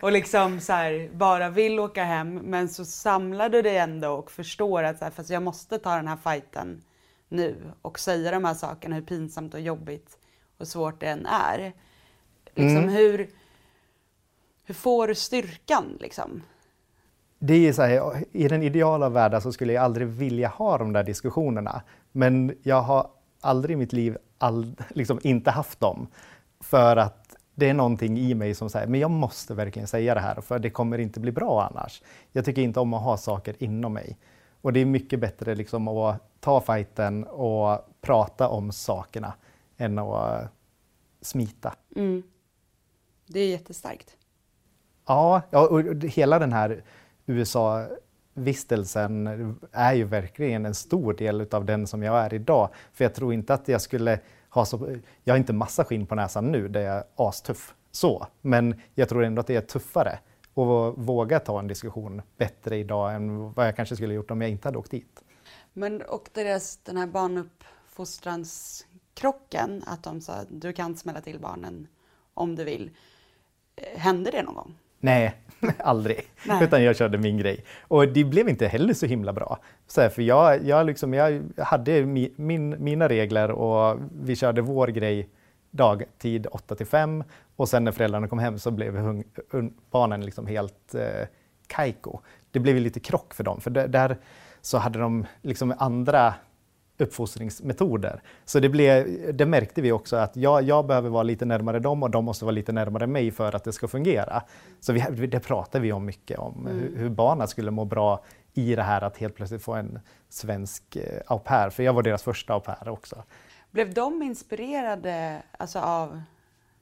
[0.00, 4.30] och liksom så här, bara vill åka hem men så samlar du dig ändå och
[4.30, 6.82] förstår att så här, fast jag måste ta den här fighten
[7.28, 10.18] nu och säga de här sakerna, hur pinsamt och jobbigt
[10.58, 11.72] och svårt det än är.
[12.54, 12.88] Liksom, Mm.
[12.88, 13.30] hur,
[14.64, 16.42] hur får du styrkan liksom?
[17.38, 20.92] Det är så här, I den ideala världen så skulle jag aldrig vilja ha de
[20.92, 21.82] där diskussionerna.
[22.12, 26.06] Men jag har aldrig i mitt liv all, liksom inte haft dem.
[26.60, 30.20] För att det är någonting i mig som säger, men jag måste verkligen säga det
[30.20, 32.02] här för det kommer inte bli bra annars.
[32.32, 34.18] Jag tycker inte om att ha saker inom mig.
[34.60, 39.32] Och det är mycket bättre liksom att ta fighten och prata om sakerna
[39.76, 40.48] än att
[41.20, 41.74] smita.
[41.96, 42.22] Mm.
[43.26, 44.16] Det är jättestarkt.
[45.06, 46.82] Ja, ja och hela den här
[47.28, 49.26] USA-vistelsen
[49.72, 52.68] är ju verkligen en stor del av den som jag är idag.
[52.92, 54.96] För jag tror inte att jag skulle ha så...
[55.24, 57.74] Jag har inte massa skinn på näsan nu, där jag är astuff.
[57.90, 58.26] Så.
[58.40, 60.18] Men jag tror ändå att det är tuffare
[60.54, 64.50] och våga ta en diskussion bättre idag än vad jag kanske skulle gjort om jag
[64.50, 65.22] inte hade åkt dit.
[65.72, 71.86] Men och deras, den här barnuppfostranskrocken, att de sa du kan smälla till barnen
[72.34, 72.90] om du vill.
[73.76, 74.78] Eh, hände det någon gång?
[75.00, 75.34] Nej,
[75.78, 76.20] aldrig.
[76.46, 76.64] Nej.
[76.64, 77.64] Utan jag körde min grej.
[77.82, 79.58] Och det blev inte heller så himla bra.
[79.86, 84.62] Så här, för jag, jag, liksom, jag hade mi, min, mina regler och vi körde
[84.62, 85.28] vår grej
[85.70, 87.24] dagtid 8 till 5
[87.56, 89.24] och sen när föräldrarna kom hem så blev hung,
[89.90, 91.26] barnen liksom helt eh,
[91.66, 92.20] kajko.
[92.50, 94.16] Det blev lite krock för dem, för där
[94.60, 96.34] så hade de liksom andra
[96.98, 98.22] uppfostringsmetoder.
[98.44, 99.06] Så det, blev,
[99.36, 102.44] det märkte vi också att jag, jag behöver vara lite närmare dem och de måste
[102.44, 104.42] vara lite närmare mig för att det ska fungera.
[104.80, 106.78] Så vi, det pratade vi om mycket om, mm.
[106.78, 110.96] hur, hur barnen skulle må bra i det här att helt plötsligt få en svensk
[110.96, 113.22] eh, au pair, för jag var deras första au pair också.
[113.70, 116.22] Blev de inspirerade alltså, av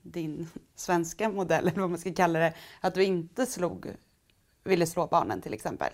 [0.03, 3.87] din svenska modell, eller vad man ska kalla det, att du inte slog,
[4.65, 5.93] ville slå barnen till exempel?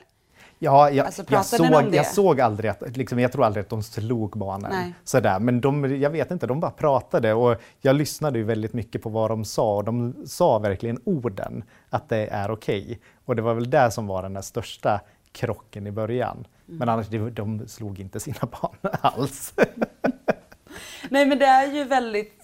[0.65, 3.83] Ja, jag, alltså, jag, såg, jag såg aldrig att, liksom, jag tror aldrig att de
[3.83, 4.95] slog barnen.
[5.05, 5.39] Sådär.
[5.41, 9.09] Men de, jag vet inte, de bara pratade och jag lyssnade ju väldigt mycket på
[9.09, 12.83] vad de sa och de sa verkligen orden, att det är okej.
[12.83, 12.99] Okay.
[13.25, 15.01] Och det var väl det som var den där största
[15.33, 16.47] krocken i början.
[16.69, 16.79] Mm.
[16.79, 19.55] Men annars, de slog inte sina barn alls.
[21.11, 22.43] Nej men det är ju väldigt,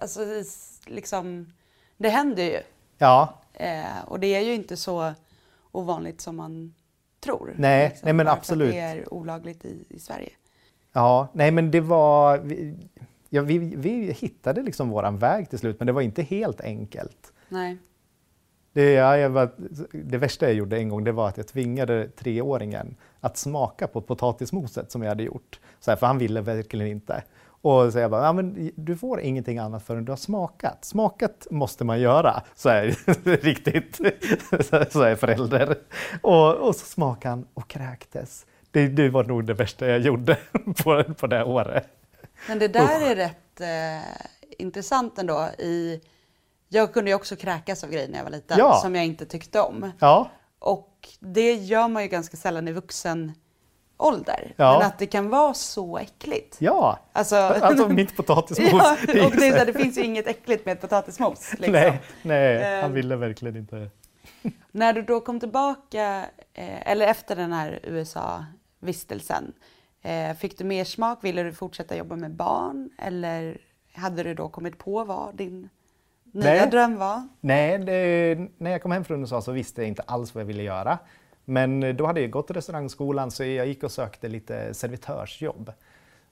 [0.00, 0.20] alltså
[0.86, 1.52] liksom,
[1.96, 2.60] det händer ju.
[2.98, 3.34] Ja.
[3.52, 5.12] Eh, och det är ju inte så
[5.72, 6.74] ovanligt som man
[7.20, 7.54] tror.
[7.58, 8.72] Nej, liksom, nej men absolut.
[8.72, 10.30] Det är olagligt i, i Sverige.
[10.92, 12.38] Ja, nej men det var...
[12.38, 12.76] Vi,
[13.28, 17.32] ja, vi, vi hittade liksom våran väg till slut, men det var inte helt enkelt.
[17.48, 17.78] Nej.
[18.72, 19.50] Det, ja, var,
[19.92, 24.00] det värsta jag gjorde en gång det var att jag tvingade treåringen att smaka på
[24.00, 25.60] potatismoset som jag hade gjort.
[25.80, 27.22] Så här, för han ville verkligen inte.
[27.62, 30.84] Och så jag bara, ja, men du får ingenting annat förrän du har smakat.
[30.84, 32.84] Smakat måste man göra, så är
[33.42, 33.96] riktigt
[34.92, 35.78] så är förälder.
[36.22, 38.46] Och, och så smakade han och kräktes.
[38.70, 40.38] Det, det var nog det värsta jag gjorde
[40.84, 41.88] på, på det året.
[42.48, 44.26] Men det där är rätt eh,
[44.58, 45.48] intressant ändå.
[45.58, 46.00] I,
[46.68, 48.80] jag kunde ju också kräkas av grejer när jag var liten ja.
[48.82, 49.92] som jag inte tyckte om.
[49.98, 50.30] Ja.
[50.58, 53.32] Och det gör man ju ganska sällan i vuxen
[54.00, 54.52] ålder.
[54.56, 54.78] Ja.
[54.78, 56.56] Men att det kan vara så äckligt.
[56.60, 58.72] Ja, alltså, alltså mitt potatismos.
[59.14, 61.52] ja, och det, är det finns ju inget äckligt med potatismos.
[61.52, 61.72] Liksom.
[61.72, 62.92] Nej, nej, han ehm.
[62.92, 63.90] ville verkligen inte.
[64.72, 69.52] När du då kom tillbaka, eh, eller efter den här USA-vistelsen,
[70.02, 71.24] eh, fick du mer smak?
[71.24, 72.90] Ville du fortsätta jobba med barn?
[72.98, 73.58] Eller
[73.94, 75.68] hade du då kommit på vad din
[76.32, 76.70] nya nej.
[76.70, 77.28] dröm var?
[77.40, 80.46] Nej, det, när jag kom hem från USA så visste jag inte alls vad jag
[80.46, 80.98] ville göra.
[81.50, 85.72] Men då hade jag gått till restaurangskolan så jag gick och sökte lite servitörsjobb.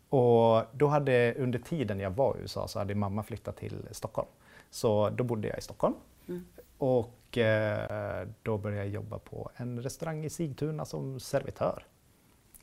[0.08, 4.28] Och då hade, under tiden jag var i USA så hade mamma flyttat till Stockholm.
[4.70, 5.94] Så då bodde jag i Stockholm.
[6.28, 6.44] Mm.
[6.78, 11.82] Och eh, då började jag jobba på en restaurang i Sigtuna som servitör.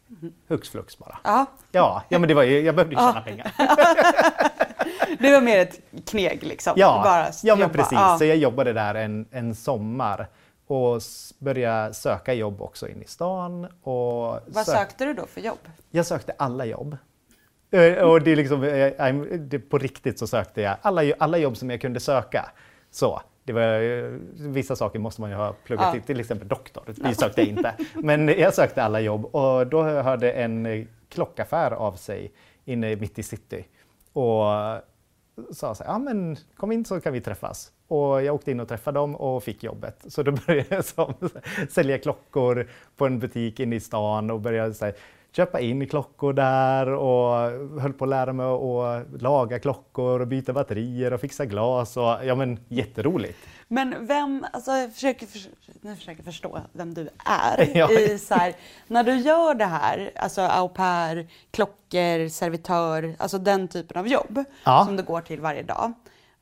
[0.09, 0.33] Mm.
[0.47, 1.17] Hux flux bara.
[1.23, 1.45] Ja.
[1.71, 3.51] Ja, ja men det var, jag behövde ju tjäna pengar.
[5.19, 6.73] det var mer ett kneg liksom?
[6.75, 7.91] Ja, bara ja men precis.
[7.91, 8.17] Ja.
[8.19, 10.27] Så jag jobbade där en, en sommar
[10.67, 11.01] och
[11.39, 13.65] började söka jobb också in i stan.
[13.65, 15.60] Och Vad sökte du då för jobb?
[15.91, 16.97] Jag sökte alla jobb.
[17.71, 21.58] Eh, och det är liksom, eh, det på riktigt så sökte jag alla, alla jobb
[21.58, 22.49] som jag kunde söka.
[22.91, 25.91] Så, det var, eh, vissa saker måste man ju ha pluggat ja.
[25.91, 26.84] till, till exempel doktor.
[26.86, 27.75] Det sökte jag inte.
[27.93, 32.32] Men jag sökte alla jobb och då hörde en klockaffär av sig
[32.65, 33.65] inne mitt i city.
[34.13, 34.45] Och
[35.51, 37.71] sa så här, ja men kom in så kan vi träffas.
[37.88, 40.06] Och jag åkte in och träffade dem och fick jobbet.
[40.08, 41.13] Så då började jag som,
[41.69, 44.95] sälja klockor på en butik inne i stan och började så här,
[45.36, 47.36] köpa in klockor där och
[47.82, 51.98] höll på att lära mig att laga klockor och byta batterier och fixa glas.
[51.98, 53.38] Och, ja men jätteroligt.
[53.67, 55.28] Men vem, alltså jag försöker,
[55.82, 57.71] nu försöker förstå vem du är.
[57.76, 57.91] Ja.
[57.91, 58.54] I så här,
[58.88, 64.43] när du gör det här, alltså au pair, klockor, servitör, alltså den typen av jobb
[64.63, 64.86] ja.
[64.86, 65.93] som du går till varje dag.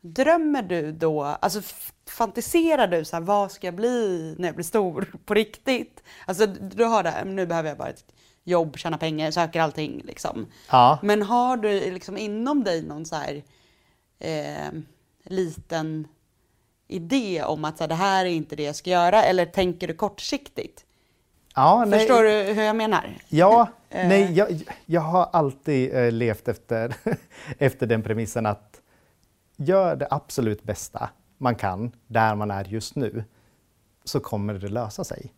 [0.06, 1.60] Drömmer du då, alltså
[2.08, 6.02] fantiserar du så här, vad ska jag bli när jag blir stor på riktigt?
[6.26, 8.04] Alltså du har det här, nu behöver jag bara ett
[8.44, 10.46] jobb, tjäna pengar, söker allting liksom.
[10.70, 10.98] Ja.
[11.02, 13.42] Men har du liksom inom dig någon så här
[14.18, 14.72] eh,
[15.24, 16.08] liten
[16.88, 19.88] idé om att så här, det här är inte det jag ska göra eller tänker
[19.88, 20.84] du kortsiktigt?
[21.54, 21.98] Ja, nej.
[21.98, 23.18] Förstår du hur jag menar?
[23.28, 24.08] Ja, Eh.
[24.08, 26.94] nej, jag, jag har alltid eh, levt efter,
[27.58, 28.73] efter den premissen att
[29.56, 33.24] gör det absolut bästa man kan där man är just nu
[34.04, 35.32] så kommer det lösa sig.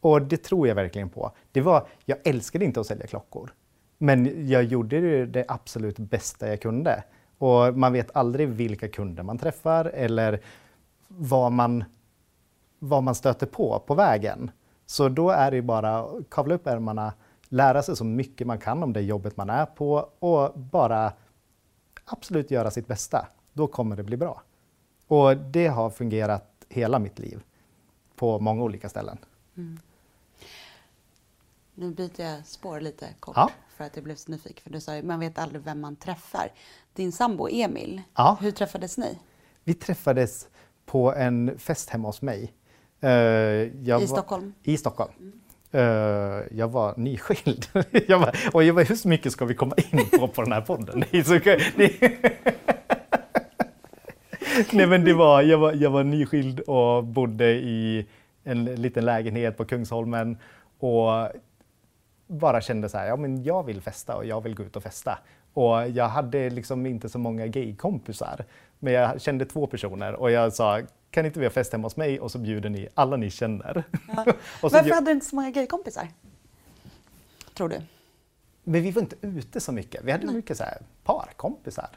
[0.00, 1.32] Och det tror jag verkligen på.
[1.52, 3.54] Det var, jag älskade inte att sälja klockor,
[3.98, 7.04] men jag gjorde det, absolut bästa jag kunde.
[7.38, 10.40] Och man vet aldrig vilka kunder man träffar eller
[11.08, 11.84] vad man,
[12.78, 14.50] vad man stöter på på vägen.
[14.86, 17.12] Så då är det bara att kavla upp ärmarna,
[17.48, 21.12] lära sig så mycket man kan om det jobbet man är på och bara
[22.04, 23.26] absolut göra sitt bästa.
[23.54, 24.42] Då kommer det bli bra.
[25.06, 27.42] Och det har fungerat hela mitt liv
[28.16, 29.18] på många olika ställen.
[31.74, 33.50] Nu byter jag spår lite kort Ja.
[33.76, 34.62] för att jag blev så nyfiken.
[34.62, 36.48] För du sa ju, man vet aldrig vem man träffar.
[36.94, 38.36] Din sambo Emil, Ja.
[38.40, 39.18] hur träffades ni?
[39.64, 40.48] Vi träffades
[40.86, 42.52] på en fest hemma hos mig.
[43.00, 43.12] Jag
[43.72, 44.54] I var- Stockholm?
[44.62, 45.12] I Stockholm.
[45.70, 45.80] Eh,
[46.50, 47.66] jag var nyskild.
[48.08, 50.60] jag var, och jag var, hur mycket ska vi komma in på på den här
[50.60, 51.00] podden?
[51.10, 51.32] Det är så,
[51.76, 52.00] det,
[54.72, 58.06] Nej men det var, jag var, jag var nyskild och bodde i
[58.44, 60.38] en liten lägenhet på Kungsholmen
[60.78, 61.28] och
[62.26, 64.82] bara kände så här, ja men jag vill festa och jag vill gå ut och
[64.82, 65.18] festa.
[65.52, 68.44] Och jag hade liksom inte så många gaykompisar,
[68.78, 71.96] men jag kände två personer och jag sa, kan inte vi ha fest hemma hos
[71.96, 73.84] mig och så bjuder ni alla ni känner.
[74.60, 76.08] så, Varför hade du inte så många gaykompisar?
[77.54, 77.76] Tror du?
[78.64, 80.04] Men vi var inte ute så mycket.
[80.04, 81.88] Vi hade mycket så här parkompisar.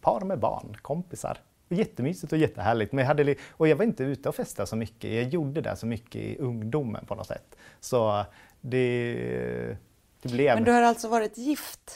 [0.00, 1.38] Par med barn, kompisar.
[1.68, 2.92] Jättemysigt och jättehärligt.
[2.92, 5.12] Men jag hade, och jag var inte ute och festade så mycket.
[5.14, 7.56] Jag gjorde det så mycket i ungdomen på något sätt.
[7.80, 8.24] Så
[8.60, 9.76] det,
[10.22, 10.54] det blev...
[10.54, 11.94] Men du har alltså varit gift?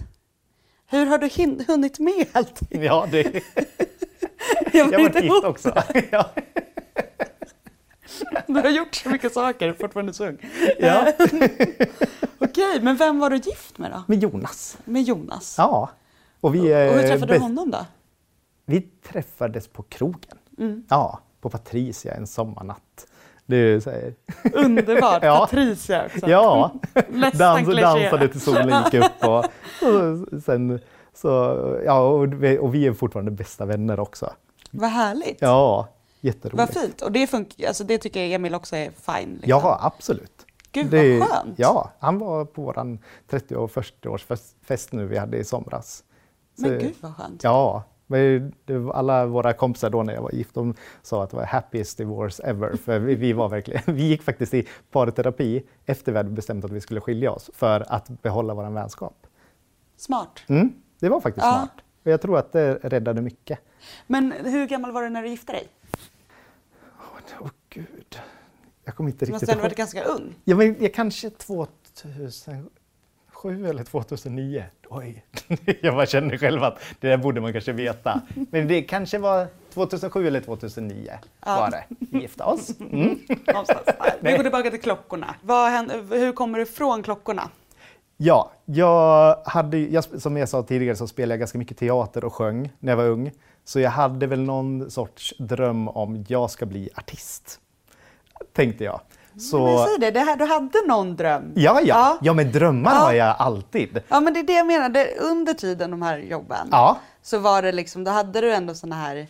[0.86, 2.60] Hur har du hin- hunnit med allt?
[2.70, 3.22] Ja, det...
[4.72, 5.74] Jag var jag var inte gift också.
[6.10, 6.30] ja.
[8.46, 10.38] Du har gjort så mycket saker, fortfarande så ung.
[10.78, 11.12] ja.
[12.38, 14.02] Okej, men vem var du gift med då?
[14.08, 14.78] Med Jonas.
[14.84, 15.54] Med Jonas?
[15.58, 15.90] Ja.
[16.40, 17.86] Och, vi, Och hur eh, träffade du honom då?
[18.72, 20.38] Vi träffades på krogen.
[20.58, 20.84] Mm.
[20.88, 23.06] Ja, på Patricia en sommarnatt.
[23.82, 24.14] Så här,
[24.54, 25.38] Underbart, Ja.
[25.50, 26.30] Patricia också.
[26.30, 26.72] Ja,
[27.34, 29.38] Dans, dansade till solen gick upp och,
[30.34, 30.80] och sen
[31.14, 31.28] så,
[31.86, 34.32] ja, och vi, och vi är fortfarande bästa vänner också.
[34.70, 35.36] Vad härligt.
[35.40, 35.88] Ja,
[36.20, 36.58] jätteroligt.
[36.74, 37.02] Vad fint.
[37.02, 39.30] Och det, funkar, alltså det tycker jag Emil också är fine.
[39.32, 39.48] Liksom.
[39.50, 40.46] Ja, absolut.
[40.72, 41.58] Gud Det- vad skönt.
[41.58, 42.98] Ja, han var på vår
[43.30, 46.04] 30 och 40-årsfest nu vi hade i somras.
[46.56, 47.42] Men Så- gud vad skönt.
[47.44, 47.91] Ja, men
[48.92, 52.42] alla våra kompisar då när jag var gift, de sa att det var happiest divorce
[52.42, 52.76] ever.
[52.76, 56.70] För vi, vi, var verkligen, vi gick faktiskt i parterapi efter vi hade bestämt att
[56.70, 59.26] vi skulle skilja oss för att behålla vår vänskap.
[59.96, 60.42] Smart.
[60.48, 61.52] Mm, det var faktiskt Ja.
[61.52, 61.84] smart.
[62.04, 63.58] Och jag tror att det räddade mycket.
[64.06, 65.68] Men hur gammal var du när du gifte dig?
[67.40, 68.16] Åh gud.
[68.84, 70.34] Jag kommer inte Du måste riktigt ändå varit ganska ung.
[70.44, 71.30] Ja, men jag kanske
[73.42, 74.64] 2007 eller 2009.
[74.88, 75.24] Oj,
[75.82, 78.20] jag bara känner själv att det där borde man kanske veta.
[78.50, 81.12] Men det kanske var 2007 eller 2009
[81.46, 81.56] Ja.
[81.60, 81.84] var det.
[81.88, 82.70] Vi gifte oss.
[82.80, 83.18] Mm.
[84.20, 85.34] Vi går tillbaka till klockorna.
[85.48, 87.50] Händer, hur kommer du från klockorna?
[88.16, 92.34] Ja, jag hade, jag, som jag sa tidigare så spelade jag ganska mycket teater och
[92.34, 93.30] sjöng när jag var ung.
[93.64, 97.60] Så jag hade väl någon sorts dröm om jag ska bli artist.
[98.52, 99.00] Tänkte jag.
[99.38, 101.52] Så, Men säg det, det här, du hade någon dröm.
[101.54, 102.18] ja, ja, Ja.
[102.22, 102.98] ja, men drömmar Ja.
[102.98, 104.00] har jag alltid.
[104.08, 104.88] Ja, men det är det jag menar.
[104.88, 106.96] Det, under tiden de här jobben Ja.
[107.22, 109.26] så var det liksom, då hade du ändå såna här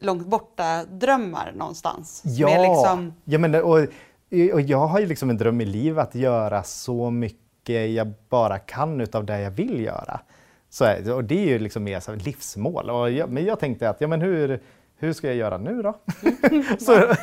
[0.00, 2.22] långt borta drömmar någonstans.
[2.24, 3.78] Ja, liksom, ja men, och,
[4.52, 8.58] och jag har ju liksom en dröm i livet att göra så mycket jag bara
[8.58, 10.20] kan utav det jag vill göra.
[10.70, 10.84] Så,
[11.14, 12.90] och det är ju liksom mer så livsmål.
[12.90, 14.60] Och jag, men jag tänkte att ja, men hur,
[15.04, 15.94] hur ska jag göra nu då?
[16.78, 17.14] så,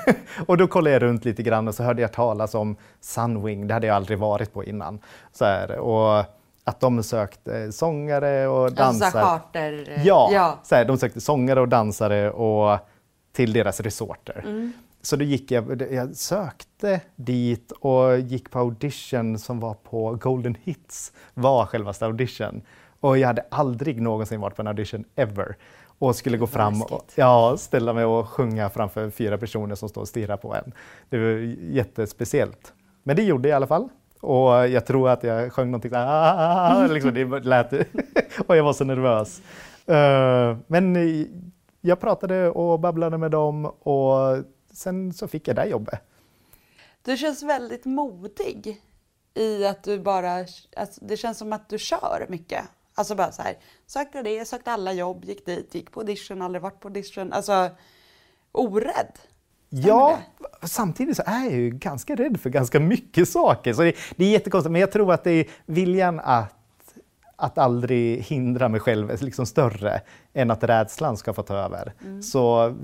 [0.45, 3.73] och då kollade jag runt lite grann och så hörde jag talas om Sunwing, det
[3.73, 4.99] hade jag aldrig varit på innan.
[5.31, 6.25] Så här, och
[6.63, 9.23] att de sökte sångare och alltså så dansare.
[9.23, 10.01] charter...
[10.05, 10.59] Ja, ja.
[10.63, 12.79] Så här, de sökte sångare och dansare och
[13.31, 14.41] till deras resorter.
[14.45, 14.73] Mm.
[15.01, 20.57] Så då gick jag, jag sökte dit och gick på audition som var på Golden
[20.63, 22.61] Hits, var självaste audition.
[22.99, 25.55] Och jag hade aldrig någonsin varit på en audition ever.
[26.01, 30.01] Och skulle gå fram och ja, ställa mig och sjunga framför fyra personer som står
[30.01, 30.71] och stirrar på en.
[31.09, 31.25] Det var
[31.75, 32.73] jättespeciellt.
[33.03, 33.89] Men det gjorde jag i alla fall.
[34.19, 37.73] Och jag tror att jag sjöng någonting så här, "Ah", liksom, det lät,
[38.47, 39.41] och jag var så nervös.
[39.85, 40.95] Eh, Men
[41.81, 44.43] jag pratade och babblade med dem och
[44.73, 45.99] sen så fick jag det jobbet.
[47.05, 48.81] Du känns väldigt modig
[49.33, 50.31] i att du bara,
[50.77, 52.63] alltså, det känns som att du kör mycket.
[53.01, 56.61] Alltså bara så här, sökte det, sökte alla jobb, gick dit, gick på audition, aldrig
[56.61, 57.33] varit på audition.
[57.33, 57.69] Alltså,
[58.51, 59.19] orädd.
[59.69, 60.19] Ja,
[60.61, 63.73] samtidigt så är jag ju ganska rädd för ganska mycket saker.
[63.73, 66.93] Så det, det är jättekonstigt, men jag tror att det är viljan att,
[67.35, 70.01] att aldrig hindra mig själv är liksom större
[70.33, 71.93] än att rädslan ska få ta över.
[72.01, 72.23] Mm.
[72.23, 72.75] Så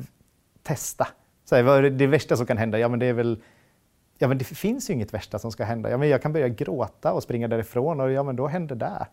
[0.64, 1.08] testa.
[1.46, 2.80] Så här, vad är det värsta som kan hända?
[2.80, 3.42] Ja, men det är väl
[4.18, 5.90] Ja, men det finns ju inget värsta som ska hända.
[5.90, 9.08] Ja, men jag kan börja gråta och springa därifrån och ja, men då händer det.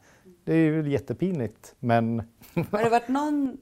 [0.44, 2.22] Det är ju jättepinigt, men...
[2.70, 3.56] Har det varit någon,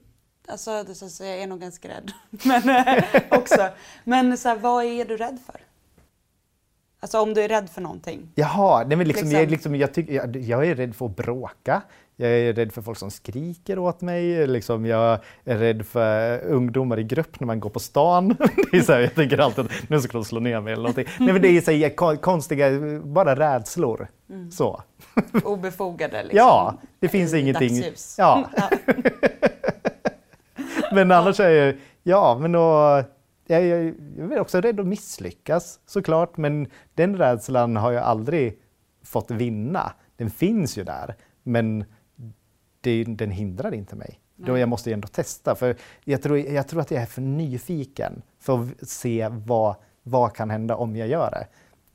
[0.47, 0.71] alltså
[1.19, 3.69] jag är nog ganska rädd, men eh, också.
[4.03, 5.61] Men så här, vad är du rädd för?
[7.03, 8.31] Alltså om du är rädd för någonting.
[8.35, 11.05] Jaha, nej men liksom, Jag, är Liksom- liksom, jag, tycker, jag, jag är rädd för
[11.05, 11.81] att bråka.
[12.15, 14.47] Jag är rädd för folk som skriker åt mig.
[14.47, 18.27] Liksom, jag är rädd för ungdomar i grupp när man går på stan.
[18.71, 20.83] Det är så här, jag tänker alltid att nu ska de slå ner mig eller
[20.83, 21.05] någonting.
[21.19, 22.69] Nej, men det är så här, kon- konstiga,
[23.03, 24.07] bara rädslor.
[24.29, 24.51] Mm.
[24.51, 24.83] Så.
[25.43, 26.37] Obefogade liksom.
[26.37, 27.69] Ja, det finns i ingenting.
[27.75, 28.15] dagsljus.
[28.17, 28.49] Ja.
[30.91, 33.03] Men annars är jag, ja men då,
[33.45, 38.59] jag, jag, jag är också rädd att misslyckas såklart, men den rädslan har jag aldrig
[39.03, 39.93] fått vinna.
[40.15, 41.85] Den finns ju där, men
[42.81, 44.19] det, den hindrar inte mig.
[44.35, 47.21] Då jag måste ju ändå testa, för jag tror, jag tror att jag är för
[47.21, 51.47] nyfiken för att se vad, vad kan hända om jag gör det.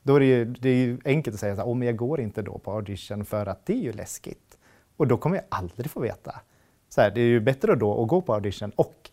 [0.02, 2.42] Då är det, ju, det är ju enkelt att säga att om jag går inte
[2.42, 4.58] då på audition för att det är ju läskigt.
[4.96, 6.40] Och då kommer jag aldrig få veta.
[6.88, 9.10] Så här, det är ju bättre då att gå på audition och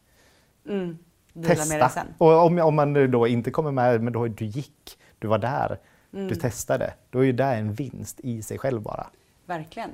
[0.67, 0.97] Mm.
[1.43, 2.03] Testa.
[2.17, 5.77] Och om, om man då inte kommer med, men då du gick, du var där,
[6.13, 6.27] Mm.
[6.27, 6.93] du testade.
[7.09, 9.07] Då är ju det en vinst i sig själv bara.
[9.45, 9.89] Verkligen.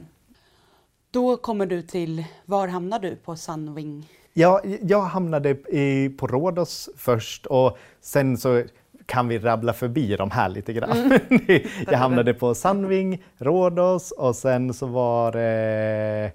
[1.12, 4.10] Då kommer du till, var hamnar du på Sunwing?
[4.34, 8.64] Jag, jag hamnade i, på Rhodos först och sen så
[9.06, 11.20] kan vi rabbla förbi de här lite grann.
[11.88, 16.32] jag hamnade på Sunwing, Rhodos och sen så var det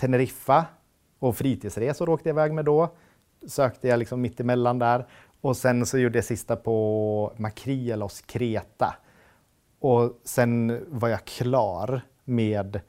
[0.00, 0.64] Teneriffa
[1.18, 2.94] och fritidsresor åkte jag iväg med då.
[3.46, 5.06] Sökte jag liksom mitt emellan där.
[5.40, 8.94] Och sen så gjorde jag sista på Makrielos Kreta.
[9.80, 12.80] Och sen var jag klar med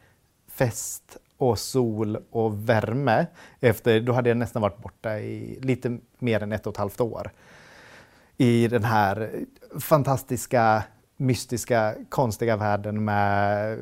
[0.48, 3.26] fest och sol och värme.
[3.60, 7.02] Efter, då hade jag nästan varit borta i lite mer än ett och ett halvt
[7.02, 7.32] år.
[8.38, 9.32] I den här
[9.80, 10.84] fantastiska,
[11.18, 13.78] mystiska, konstiga världen med,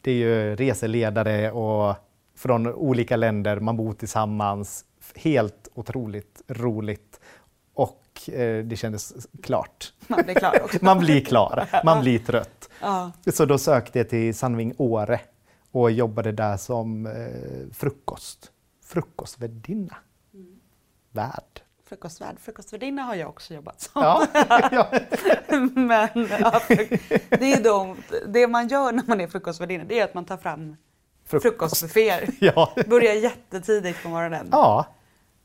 [0.00, 1.96] det är ju reseledare och
[2.36, 4.84] från olika länder, man bor tillsammans.
[5.14, 7.20] Helt otroligt roligt
[7.74, 9.92] och eh, det kändes klart.
[10.06, 10.78] Man blir klar också.
[10.80, 12.68] Man blir klar, man blir trött.
[12.80, 13.12] Ja.
[13.32, 15.20] Så då sökte jag till Sandving Åre
[15.72, 18.52] och jobbade där som eh, frukost.
[18.84, 19.96] Frukostvärdinna.
[21.12, 21.60] Värd.
[21.88, 22.36] Frukostvärd.
[22.40, 24.02] Frukostvärdinna har jag också jobbat som.
[24.02, 24.26] Ja.
[25.74, 26.08] Men
[26.40, 26.60] ja,
[27.28, 27.96] det är då,
[28.28, 30.76] det man gör när man är frukostvärdinna det är att man tar fram
[31.24, 31.42] Frukost.
[31.42, 32.30] frukostbufféer.
[32.40, 32.72] Ja.
[32.86, 34.48] Börjar jättetidigt på morgonen.
[34.52, 34.86] ja.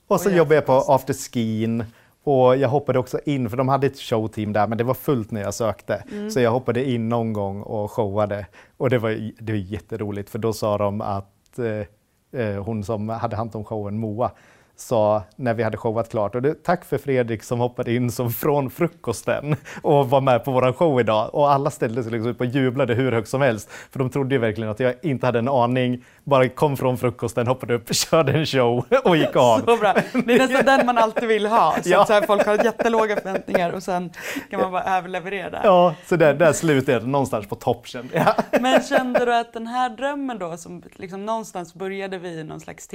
[0.07, 1.83] Och så jobbade jag på afterskin
[2.23, 5.31] och jag hoppade också in, för de hade ett showteam där, men det var fullt
[5.31, 6.03] när jag sökte.
[6.11, 6.31] Mm.
[6.31, 8.47] Så jag hoppade in någon gång och showade.
[8.77, 13.09] Och det var, det var jätteroligt, för då sa de att eh, eh, hon som
[13.09, 14.31] hade hand om showen, Moa,
[14.77, 18.31] sa när vi hade showat klart, och det, tack för Fredrik som hoppade in som
[18.31, 21.35] från frukosten och var med på våran show idag.
[21.35, 24.35] Och alla ställde sig liksom upp och jublade hur högt som helst, för de trodde
[24.35, 28.31] ju verkligen att jag inte hade en aning, bara kom från frukosten, hoppade upp, körde
[28.31, 29.59] en show och gick av.
[29.59, 29.93] Så bra.
[30.25, 31.75] Det är nästan den man alltid vill ha.
[31.83, 32.01] Så Ja.
[32.01, 34.11] att så här, folk har jättelåga förväntningar och sen
[34.49, 35.61] kan man bara överleverera.
[35.63, 38.35] Ja, så där, där slutade jag någonstans på topp kände jag.
[38.61, 42.59] Men kände du att den här drömmen då, som liksom någonstans började vi i någon
[42.59, 42.87] slags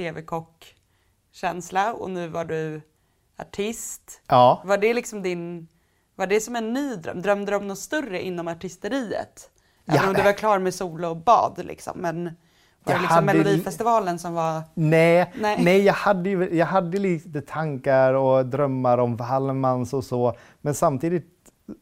[1.31, 2.81] tv-kock-känsla och nu var du
[3.37, 4.21] artist.
[4.27, 4.61] Ja.
[4.65, 5.67] Var det liksom din,
[6.15, 7.21] var det som en ny dröm?
[7.21, 9.49] Drömde du om något större inom artisteriet?
[9.85, 12.31] Även Ja, om du var klar med solo och bad liksom, men var
[12.93, 14.61] Jag det liksom hade- Melodifestivalen som var...
[14.73, 15.63] Nej, Nej.
[15.63, 15.81] nej.
[15.81, 20.35] jag, hade ju, jag hade lite tankar och drömmar om Wallmans och så.
[20.61, 21.27] Men samtidigt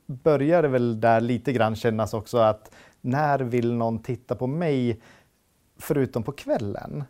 [0.08, 2.72] började väl där lite grann kännas också att
[3.02, 5.02] när vill någon titta på mig
[5.80, 7.04] förutom på kvällen?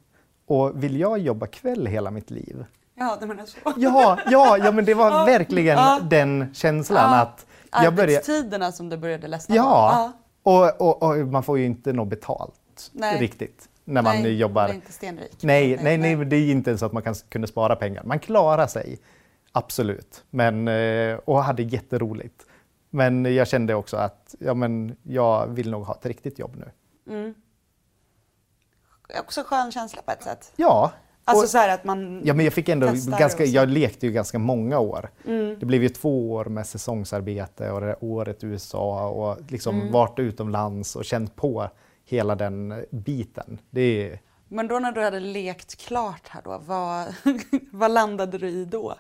[0.50, 2.66] Och vill jag jobba kväll hela mitt liv?
[2.96, 3.58] Ja, du menar så.
[3.78, 6.00] Ja, ja, ja men det var Ja, verkligen ja.
[6.10, 7.22] den känslan Ja.
[7.22, 7.46] att
[7.84, 8.14] jag började...
[8.14, 10.12] Arbetstiderna som du började ledsna Ja,
[10.44, 13.20] och, och, och man får ju inte något betalt Nej.
[13.20, 14.70] riktigt när man Nej, jobbar.
[14.70, 15.44] är inte stenrik.
[15.44, 18.04] Nej, nej, nej, det är inte ens så att man kan, kunde spara pengar.
[18.04, 19.00] Man klarar sig,
[19.52, 20.24] absolut.
[20.30, 22.46] Men, eh, och hade jätteroligt.
[22.90, 26.72] Men jag kände också att ja, men jag vill nog ha ett riktigt jobb nu.
[27.16, 27.34] Mm.
[29.20, 30.52] Också skön känsla på ett sätt.
[30.56, 30.92] Ja.
[31.26, 32.88] Alltså och, så här att man ja, men jag fick ändå
[33.20, 35.10] ganska, jag lekte ju ganska många år.
[35.28, 35.60] Mm.
[35.60, 39.92] Det blev ju två år med säsongsarbete och det året i USA och liksom Mm.
[39.92, 41.70] varit utomlands och känt på
[42.06, 43.60] hela den biten.
[43.70, 43.82] Det
[44.12, 47.08] är, Men då när du hade lekt klart här då, vad,
[47.72, 48.96] vad landade du i då?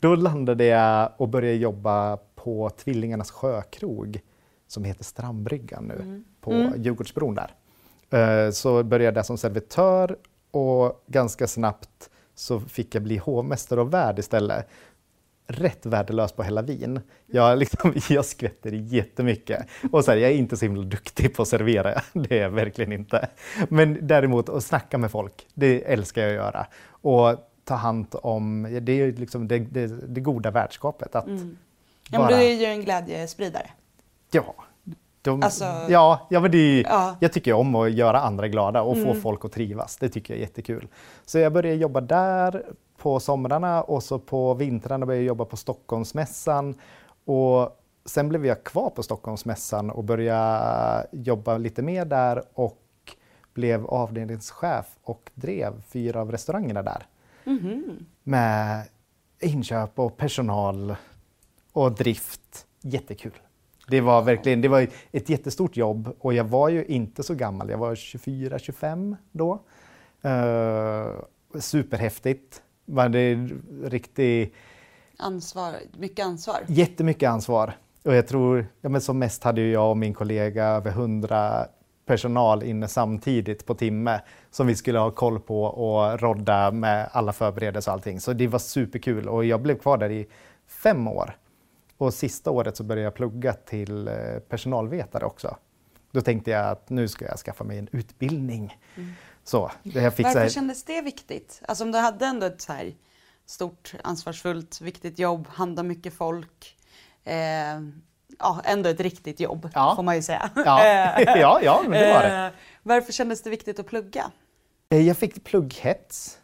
[0.00, 4.20] Då landade jag och började jobba på Tvillingarnas sjökrog
[4.66, 6.82] som heter Strandbryggan nu på Mm.
[6.82, 7.54] Djurgårdsbron där.
[8.14, 10.16] Eh, Så började jag som servitör
[10.50, 14.68] och ganska snabbt så fick jag bli hovmästare och värd istället.
[15.46, 17.00] Rätt värdelös på hälla vin.
[17.26, 19.66] Jag, liksom, jag skvätter jättemycket.
[19.92, 22.50] Och så här, jag är inte så himla duktig på att servera, det är jag
[22.50, 23.28] verkligen inte.
[23.68, 26.66] Men däremot att snacka med folk, det älskar jag att göra.
[26.90, 31.14] Och ta hand om, det är liksom det, det, det goda värdskapet.
[31.14, 31.56] Att Mm.
[32.10, 33.70] Ja, men bara- du är ju en glädjespridare.
[34.30, 34.54] Ja.
[35.24, 37.16] De, Alltså- ja, ja, men det, Ja.
[37.20, 39.20] Jag tycker om att göra andra glada och få Mm.
[39.20, 39.96] folk att trivas.
[39.96, 40.88] Det tycker jag är jättekul.
[41.26, 42.64] Så jag började jobba där
[42.96, 46.74] på somrarna och så på vintrarna började jag jobba på Stockholmsmässan.
[47.24, 52.80] Och sen blev jag kvar på Stockholmsmässan och började jobba lite mer där och
[53.54, 57.06] blev avdelningschef och drev fyra av restaurangerna där
[57.44, 58.06] Mhm.
[58.22, 58.82] med
[59.40, 60.96] inköp och personal
[61.72, 62.66] och drift.
[62.80, 63.32] Jättekul.
[63.88, 67.70] Det var verkligen det var ett jättestort jobb och jag var ju inte så gammal.
[67.70, 69.52] Jag var 24-25 då.
[70.24, 72.62] Uh, superhäftigt.
[72.84, 73.48] Var det
[73.84, 74.54] riktigt
[75.16, 76.56] Ansvar, mycket ansvar.
[76.66, 77.72] jättemycket ansvar.
[78.04, 81.66] Och jag tror, ja, men som mest hade jag och min kollega över 100
[82.06, 84.20] personal inne samtidigt på timme
[84.50, 88.20] som vi skulle ha koll på och rodda med alla förberedelser och allting.
[88.20, 90.26] Så det var superkul och jag blev kvar där i
[90.66, 91.36] fem år.
[91.98, 94.14] Och sista året så började jag plugga till eh,
[94.48, 95.56] personalvetare också.
[96.12, 98.78] Då tänkte jag att nu ska jag skaffa mig en utbildning.
[99.44, 101.62] Så, det så Varför kändes det viktigt?
[101.68, 102.94] Alltså om du hade ändå ett så här
[103.46, 106.76] stort, ansvarsfullt, viktigt jobb, handla mycket folk.
[107.24, 107.34] Eh,
[108.38, 109.92] ja, ändå ett riktigt jobb Ja.
[109.96, 110.50] får man ju säga.
[110.54, 110.80] Ja.
[111.36, 112.46] Ja, ja, men det var det.
[112.46, 114.30] eh, Varför kändes det viktigt att plugga?
[114.90, 116.38] eh, jag fick plugghets.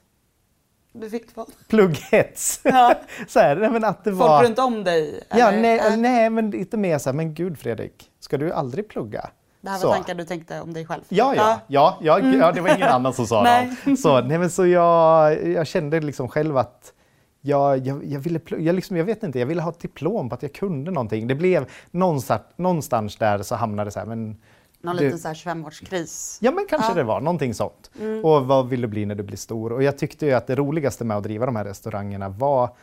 [0.93, 1.47] Du fick vad?
[1.68, 2.61] Plugghets.
[2.64, 2.95] Ja.
[3.28, 4.45] så här, nej, men att det Folk var...
[4.45, 5.24] runt om dig?
[5.30, 5.61] Ja, eller?
[5.62, 9.30] nej, nej, men lite mer så här, men gud Fredrik, ska du aldrig plugga?
[9.61, 9.93] Det här var Så.
[9.93, 11.03] tankar du tänkte om dig själv?
[11.09, 12.41] Ja, ja, ja, ja, Mm.
[12.41, 13.43] ja, det var ingen annan som sa
[13.84, 13.97] det.
[13.97, 16.93] Så, nej, men så jag, jag kände liksom själv att
[17.41, 20.34] jag, jag, jag ville jag, liksom, jag vet inte, jag ville ha ett diplom på
[20.34, 21.26] att jag kunde någonting.
[21.26, 24.36] Det blev någonstans, någonstans där så hamnade det så här, men
[24.82, 26.38] Någon du- liten så här 25-årskris?
[26.40, 26.94] Ja, men kanske Ja.
[26.94, 27.90] det var någonting sånt.
[28.00, 28.24] Mm.
[28.24, 29.72] Och vad vill du bli när du blir stor?
[29.72, 32.76] Och jag tyckte ju att det roligaste med att driva de här restaurangerna var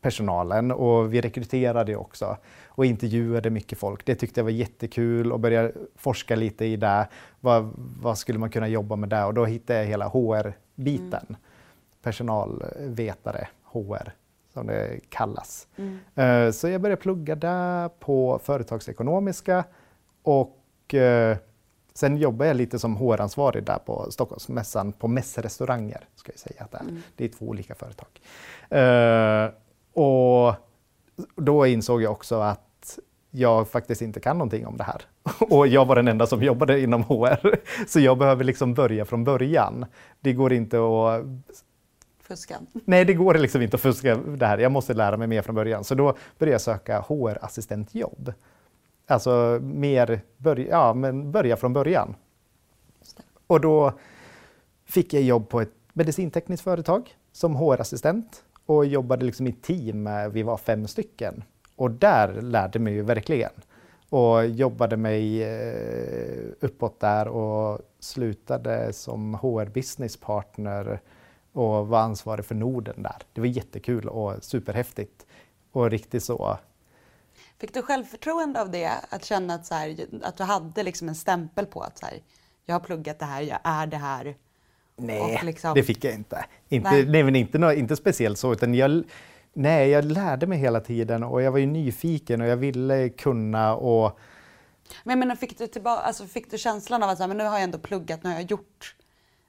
[0.00, 2.36] personalen och vi rekryterade också
[2.66, 4.06] och intervjuade mycket folk.
[4.06, 7.08] Det tyckte jag var jättekul och började forska lite i det.
[7.40, 7.70] Vad,
[8.00, 9.26] vad skulle man kunna jobba med där?
[9.26, 11.36] Och då hittade jag hela HR-biten.
[12.02, 14.12] Personalvetare, HR
[14.52, 15.66] som det kallas.
[15.76, 15.98] Mm.
[16.46, 19.64] Eh, Så jag började plugga där på företagsekonomiska
[20.22, 20.58] och
[20.94, 21.36] eh,
[21.94, 26.00] sen jobbade jag lite som HR-ansvarig där på Stockholmsmässan på mässrestauranger.
[26.14, 26.82] Ska jag säga att det, är.
[26.82, 27.02] Mm.
[27.16, 28.08] det är två olika företag.
[28.70, 29.50] Eh,
[30.02, 30.54] och
[31.36, 32.98] då insåg jag också att
[33.30, 35.02] jag faktiskt inte kan någonting om det här.
[35.50, 37.58] Och jag var den enda som jobbade inom HR.
[37.88, 39.86] Så jag behöver liksom börja från början.
[40.20, 41.24] Det går inte att
[42.28, 42.58] Fuska?
[42.84, 44.58] Nej, det går liksom inte att fuska det här.
[44.58, 45.84] Jag måste lära mig mer från början.
[45.84, 48.32] Så då började jag söka HR-assistentjobb.
[49.06, 52.14] Alltså mer börja, ja, men börja från början.
[53.46, 53.92] Och då
[54.84, 60.08] fick jag jobb på ett medicintekniskt företag som HR-assistent och jobbade liksom i team.
[60.32, 61.44] Vi var fem stycken.
[61.76, 63.50] Och där lärde mig ju verkligen.
[64.08, 71.00] Och jobbade mig eh, uppåt där och slutade som HR-business partner
[71.52, 73.16] och var ansvarig för Norden där.
[73.32, 75.26] Det var jättekul och superhäftigt.
[75.72, 76.58] Och riktigt så
[77.60, 78.90] Fick du självförtroende av det?
[79.10, 82.22] Att känna att, så här, att du hade liksom en stämpel på att så här,
[82.66, 84.36] jag har pluggat det här, jag är det här.
[84.96, 86.44] Nej, liksom- det fick jag inte.
[86.68, 87.06] Inte, Nej.
[87.06, 87.22] nej.
[87.22, 89.02] men inte, inte speciellt så, utan jag,
[89.52, 93.74] nej, jag lärde mig hela tiden och jag var ju nyfiken och jag ville kunna
[93.74, 94.18] och
[95.04, 97.36] Men jag menar, fick du, tillbaka, alltså, fick du känslan av att så här, men
[97.36, 98.94] nu har jag ändå pluggat, nu har jag gjort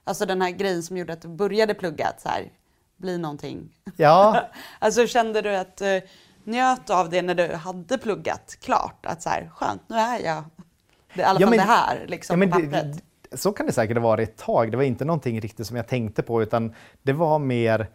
[0.08, 2.52] Alltså den här grejen som gjorde att du började plugga, att så här,
[2.96, 3.68] bli någonting.
[3.96, 4.48] ja,
[4.78, 6.02] Alltså kände du att du
[6.48, 9.06] njöt av det när du hade pluggat klart?
[9.06, 10.44] Att så här, skönt, nu är jag
[11.14, 13.04] det, i alla Ja, fall men- det här liksom ja, men på det- pappret.
[13.40, 14.70] så kan det säkert ha varit ett tag.
[14.70, 17.86] Det var inte någonting riktigt som jag tänkte på utan det var mer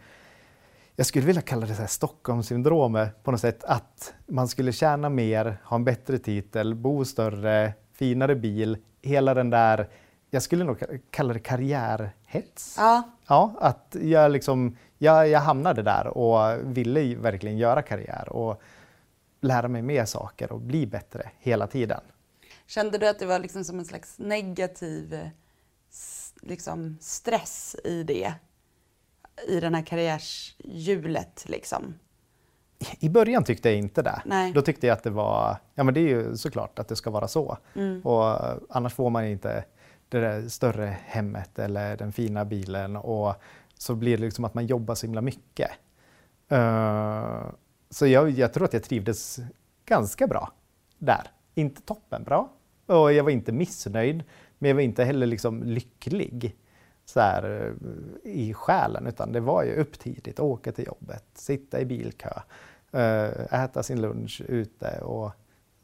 [0.95, 3.63] jag skulle vilja kalla det så här Stockholmssyndromet på något sätt.
[3.63, 8.77] Att man skulle tjäna mer, ha en bättre titel, bo större, finare bil.
[9.01, 9.89] Hela den där,
[10.29, 12.75] jag skulle nog kalla det karriärhets.
[12.77, 18.61] Ja, Ja, att jag, liksom, jag, jag hamnade där och ville verkligen göra karriär och
[19.41, 22.01] lära mig mer saker och bli bättre hela tiden.
[22.67, 25.29] kände du att det var liksom som en slags negativ
[26.41, 28.33] liksom, stress i det?
[29.47, 31.93] I den här karriärshjulet liksom?
[32.99, 34.21] I början tyckte jag inte det.
[34.25, 34.53] Nej.
[34.53, 37.09] Då tyckte jag att det var, ja men det är ju såklart att det ska
[37.09, 37.57] vara så.
[37.75, 38.01] Mm.
[38.01, 38.39] Och
[38.69, 39.65] annars får man inte
[40.09, 43.35] det där större hemmet eller den fina bilen och
[43.83, 45.71] så blir det liksom att man jobbar så himla mycket.
[46.47, 47.43] Eh,
[47.89, 49.39] så jag, jag tror att jag trivdes
[49.85, 50.51] ganska bra
[50.97, 51.27] där.
[51.55, 52.47] Inte toppenbra
[52.85, 54.23] och jag var inte missnöjd
[54.59, 56.55] men jag var inte heller liksom lycklig
[57.05, 57.73] så här,
[58.23, 62.29] eh, i själen utan det var ju upp tidigt, åka till jobbet, sitta i bilkö,
[62.91, 65.31] eh, äta sin lunch ute och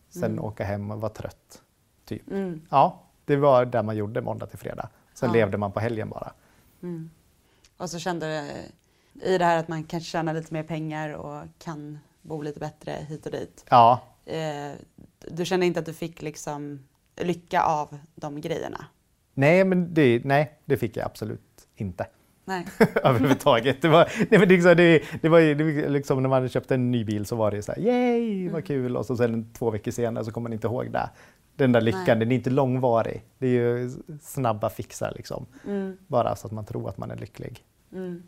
[0.09, 0.43] sen Mm.
[0.45, 1.61] åka hem och vara trött.
[2.05, 2.31] Typ.
[2.31, 2.61] Mm.
[2.69, 4.89] Ja, det var där man gjorde måndag till fredag.
[5.13, 5.33] Sen Ja.
[5.33, 6.31] levde man på helgen bara.
[6.83, 7.09] Mm.
[7.79, 11.43] Och så kände du i det här att man kanske tjänar lite mer pengar och
[11.59, 13.65] kan bo lite bättre hit och dit.
[13.69, 14.71] Ja, Eh,
[15.31, 16.79] du kände inte att du fick liksom
[17.21, 18.85] lycka av de grejerna?
[19.33, 22.07] nej men det, nej, det fick jag absolut inte.
[22.45, 22.65] Nej.
[23.03, 23.81] överhuvudtaget.
[23.81, 27.03] Det var, nej, men liksom- det, det var det liksom när man köpte en ny
[27.05, 28.97] bil så var det så här, yay, vad kul!
[28.97, 31.09] Och så sen två veckor senare så kommer man inte ihåg det.
[31.55, 32.15] Den där lyckan, Nej.
[32.15, 33.23] den är inte långvarig.
[33.37, 35.45] Det är ju snabba fixar liksom.
[35.67, 35.97] Mm.
[36.07, 37.63] Bara så att man tror att man är lycklig.
[37.93, 38.23] Mm.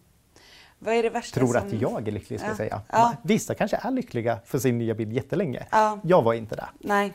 [0.79, 1.67] Vad är det värsta Tror som...
[1.67, 2.49] att jag är lycklig ska Ja.
[2.51, 2.81] jag säga.
[2.89, 3.13] Ja.
[3.23, 5.67] Vissa kanske är lyckliga för sin nya bil jättelänge.
[5.71, 5.99] Ja.
[6.03, 6.69] Jag var inte det.
[6.79, 7.13] Nej.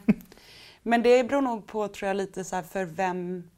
[0.83, 3.51] Men det beror nog på, tror jag, lite så här för vem,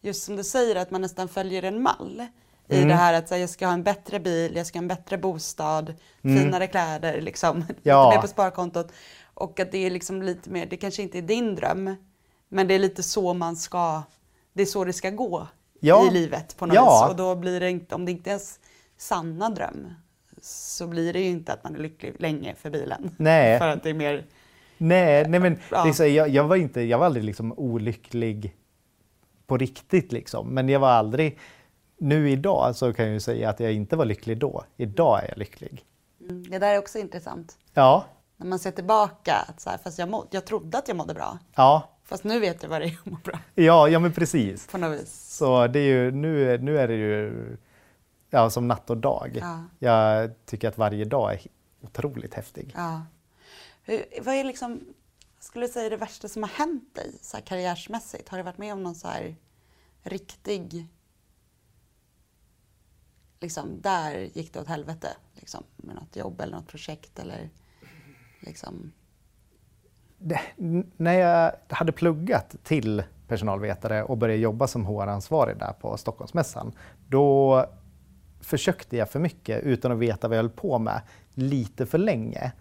[0.00, 2.26] just som du säger, att man nästan följer en mall.
[2.68, 2.88] I Mm.
[2.88, 5.18] det här att säga, jag ska ha en bättre bil, jag ska ha en bättre
[5.18, 6.42] bostad, Mm.
[6.42, 7.64] finare kläder, liksom.
[7.82, 8.06] Ja.
[8.10, 8.92] Lite mer på sparkontot.
[9.34, 11.96] Och att det är liksom lite mer, det kanske inte är din dröm,
[12.48, 14.02] men det är lite så man ska,
[14.52, 15.48] det är så det ska gå
[15.86, 16.06] Ja.
[16.08, 17.02] i livet på något Ja.
[17.04, 17.10] vis.
[17.10, 18.60] Och då blir det inte, om det inte är ens
[18.96, 19.94] sanna dröm,
[20.42, 23.10] så blir det ju inte att man är lycklig länge för bilen.
[23.18, 23.58] Nej.
[23.60, 24.26] För att det är mer,
[24.78, 25.92] Nej, nej men Ja.
[25.92, 28.56] så, jag, jag, var inte, jag var aldrig liksom olycklig
[29.46, 30.48] på riktigt liksom.
[30.54, 31.38] Men jag var aldrig,
[31.98, 34.64] nu idag så kan jag ju säga att jag inte var lycklig då.
[34.76, 35.84] Idag är jag lycklig.
[36.20, 37.58] Mm, Det där är också intressant.
[37.74, 38.04] Ja,
[38.36, 41.14] När man ser tillbaka, att så här, fast jag, må, jag trodde att jag mådde
[41.14, 41.38] bra.
[41.56, 43.38] ja, Fast nu vet jag vad det är att må bra.
[43.54, 44.66] ja, ja men precis.
[44.66, 45.36] På något vis.
[45.36, 47.56] Så det är ju, nu, nu är det ju
[48.30, 49.38] ja, som natt och dag.
[49.40, 49.64] Ja.
[49.78, 51.40] Jag tycker att varje dag är
[51.80, 52.72] otroligt häftig.
[52.76, 53.02] Ja.
[53.82, 54.94] Hur, vad är liksom,
[55.38, 58.28] skulle du säga det värsta som har hänt dig så här karriärsmässigt?
[58.28, 59.36] Har du varit med om någon så här
[60.02, 60.86] riktig,
[63.40, 67.50] liksom där gick det åt helvete liksom med något jobb eller något projekt eller
[68.40, 68.92] liksom,
[70.26, 70.40] det,
[70.96, 76.72] när jag hade pluggat till personalvetare och började jobba som HR-ansvarig där på Stockholmsmässan,
[77.08, 77.66] då
[78.40, 81.00] försökte jag för mycket utan att veta vad jag höll på med
[81.34, 82.52] lite för länge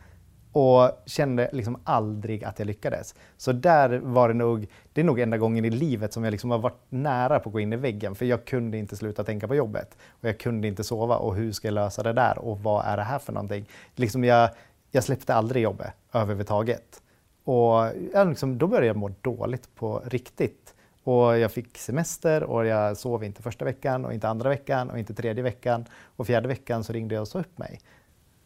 [0.51, 3.16] och kände liksom aldrig att jag lyckades.
[3.38, 6.51] Så där var det nog, det är nog enda gången i livet som jag liksom
[6.51, 9.47] har varit nära på att gå in i väggen för jag kunde inte sluta tänka
[9.47, 12.59] på jobbet och jag kunde inte sova och hur ska jag lösa det där och
[12.59, 13.70] vad är det här för någonting?
[13.95, 14.49] Liksom jag,
[14.91, 17.03] jag släppte aldrig jobbet överhuvudtaget.
[17.44, 20.76] Och ja, liksom, då började jag må dåligt på riktigt.
[21.04, 25.00] Och jag fick semester och jag sov inte första veckan och inte andra veckan och
[25.00, 25.86] inte tredje veckan.
[26.16, 27.80] Och fjärde veckan så ringde jag och sa upp mig.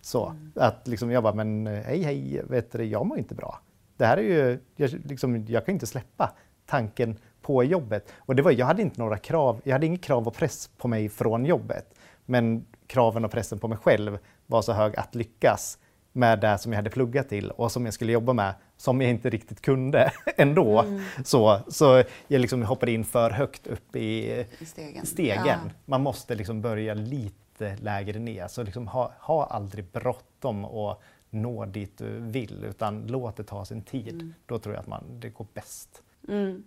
[0.01, 3.59] Så att liksom jag bara, men hej hej, vet du, jag mår inte bra.
[3.97, 6.31] Det här är ju, jag, liksom, jag kan inte släppa
[6.65, 8.13] tanken på jobbet.
[8.17, 10.87] Och det var, jag hade inte några krav, jag hade inget krav och press på
[10.87, 11.93] mig från jobbet.
[12.25, 15.77] Men kraven och pressen på mig själv var så hög att lyckas
[16.11, 19.09] med det som jag hade pluggat till och som jag skulle jobba med, som jag
[19.09, 20.85] inte riktigt kunde ändå.
[21.23, 25.05] Så, så jag liksom hoppade in för högt upp i i stegen?
[25.05, 25.45] stegen.
[25.45, 25.59] Ja.
[25.85, 28.47] Man måste liksom börja lite lägre ner.
[28.47, 33.65] Så liksom ha, ha aldrig bråttom och nå dit du vill, utan låt det ta
[33.65, 34.33] sin tid.
[34.45, 36.01] Då tror jag att man, det går bäst.
[36.27, 36.63] Mm.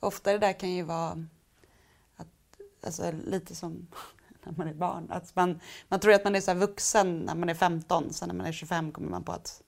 [0.00, 1.26] Ofta det där kan ju vara
[2.16, 2.26] att,
[2.84, 3.86] alltså, lite som
[4.44, 5.06] när man är barn.
[5.10, 8.34] Att man, man tror att man är så vuxen när man är 15, sen när
[8.34, 9.62] man är 25 kommer man på att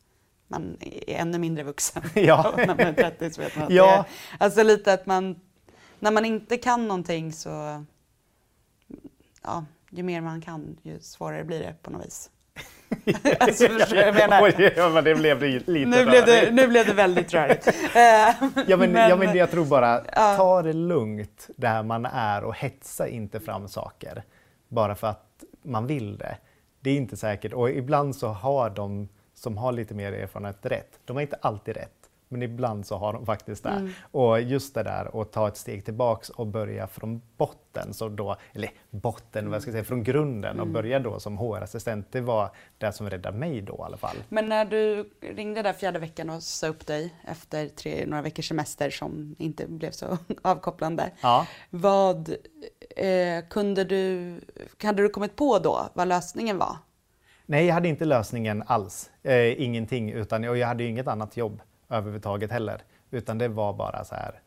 [0.50, 2.02] man är ännu mindre vuxen.
[2.14, 2.52] Ja.
[2.56, 3.86] När man är 30 så vet man att Ja.
[3.86, 4.04] det är...
[4.44, 5.40] Alltså lite att man,
[5.98, 7.84] när man inte kan någonting så,
[9.42, 12.30] ja, ju mer man kan ju svårare blir det på något vis.
[13.40, 14.42] alltså, förstår jag menar?
[14.42, 17.68] Oj, ja, men det blev lite Nu blev, det, nu blev det väldigt rörigt.
[17.94, 20.36] Ja men, ja, men men- jag tror bara, Ja.
[20.36, 24.22] ta det lugnt där man är och hetsa inte fram saker
[24.68, 26.36] bara för att man vill det.
[26.80, 29.08] Det är inte säkert och ibland så har de
[29.40, 31.00] som har lite mer erfarenhet rätt.
[31.04, 33.70] De har inte alltid rätt, men ibland så har de faktiskt det.
[33.70, 33.90] Mm.
[34.10, 38.36] Och just det där att ta ett steg tillbaks och börja från botten, så då,
[38.52, 40.60] eller botten, vad ska jag säga, från grunden Mm.
[40.60, 42.06] och börja då som HR-assistent.
[42.10, 44.16] Det var det som räddade mig då i alla fall.
[44.28, 48.48] Men när du ringde där fjärde veckan och sa upp dig efter tre, några veckors
[48.48, 51.10] semester som inte blev så avkopplande.
[51.22, 51.46] Ja.
[51.70, 52.28] Vad
[52.96, 54.34] eh, kunde du,
[54.82, 56.76] hade du kommit på då vad lösningen var?
[57.50, 59.10] Nej, jag hade inte lösningen alls.
[59.22, 60.10] Eh, ingenting.
[60.10, 62.82] Utan, och jag hade inget annat jobb överhuvudtaget heller.
[63.10, 64.40] Utan det var bara så här.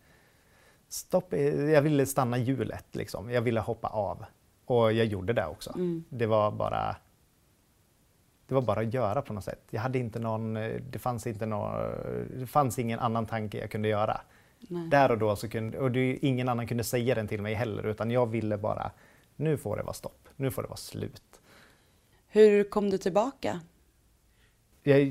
[0.89, 3.31] Stopp, eh, jag ville stanna hjulet liksom.
[3.31, 4.25] Jag ville hoppa av.
[4.65, 5.71] Och jag gjorde det också.
[5.75, 6.03] Mm.
[6.09, 6.95] Det var bara
[8.47, 9.63] det var bara att göra på något sätt.
[9.69, 11.71] Jag hade inte någon, eh, det fanns inte någon,
[12.39, 14.21] det fanns ingen annan tanke jag kunde göra.
[14.59, 14.87] Nej.
[14.87, 17.85] Där och då så kunde, och det, ingen annan kunde säga den till mig heller,
[17.85, 18.91] utan jag ville bara,
[19.35, 21.32] nu får det vara stopp, nu får det vara slut.
[22.33, 23.61] Hur kom du tillbaka?
[24.83, 25.01] Jag,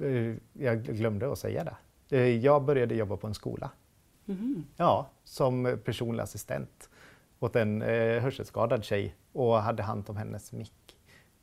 [0.00, 1.76] eh, jag glömde att säga det.
[2.16, 3.70] Eh, Jag började jobba på en skola.
[4.24, 4.64] Mhm.
[4.76, 6.90] Ja, som personlig assistent
[7.38, 10.96] åt en eh, hörselskadad tjej och hade hand om hennes mick.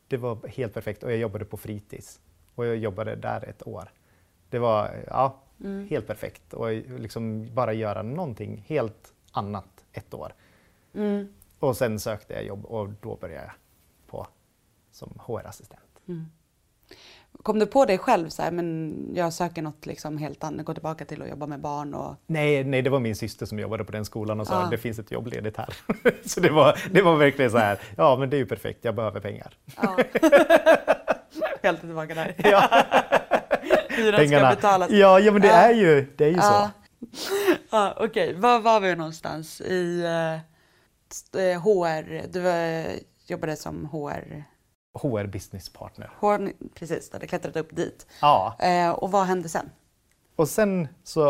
[0.07, 2.19] Det var helt perfekt och jag jobbade på fritids
[2.55, 3.91] och jag jobbade där ett år.
[4.49, 5.88] Det var ja, Mm.
[5.89, 10.34] helt perfekt och liksom bara göra någonting helt annat ett år.
[10.93, 11.34] Mm.
[11.59, 13.51] Och sen sökte jag jobb och då började jag
[15.06, 15.80] som HR-assistent.
[17.43, 20.74] Kom du på dig själv så här, men jag söker något liksom helt annat, gå
[20.74, 22.16] tillbaka till att jobba med barn och...
[22.28, 24.70] Nej, nej, det var min syster som jobbade på den skolan och sa Ah.
[24.70, 25.74] det finns ett jobb ledigt här.
[26.26, 28.95] så det var, det var verkligen så här, ja men det är ju perfekt, jag
[28.95, 29.54] behöver pengar.
[29.82, 29.97] Ja.
[31.64, 32.36] helt tillbaka där.
[32.38, 32.70] Ja.
[33.89, 34.89] Hyran ska betalas.
[34.91, 36.72] Ja, ja men det är ju, det är ju Ja.
[37.12, 37.18] så.
[37.72, 39.62] Ja, Okej, var var vi någonstans?
[39.62, 40.39] I eh,
[41.12, 42.86] st- eh, HR, du var,
[43.28, 44.43] jobbade som HR,
[44.94, 46.10] HR business partner.
[46.20, 48.08] HR precis, du hade klättrat upp dit.
[48.22, 49.70] Ja, Eh, och vad hände sen?
[50.36, 51.24] och sen så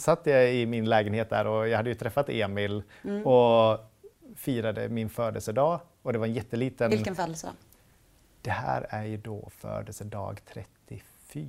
[0.00, 3.26] satt jag i min lägenhet där och jag hade ju träffat Emil Mm.
[3.26, 3.78] och
[4.36, 6.90] firade min födelsedag och det var en jätteliten...
[6.90, 7.54] Vilken födelsedag?
[8.42, 11.46] Det här är ju då födelsedag 34.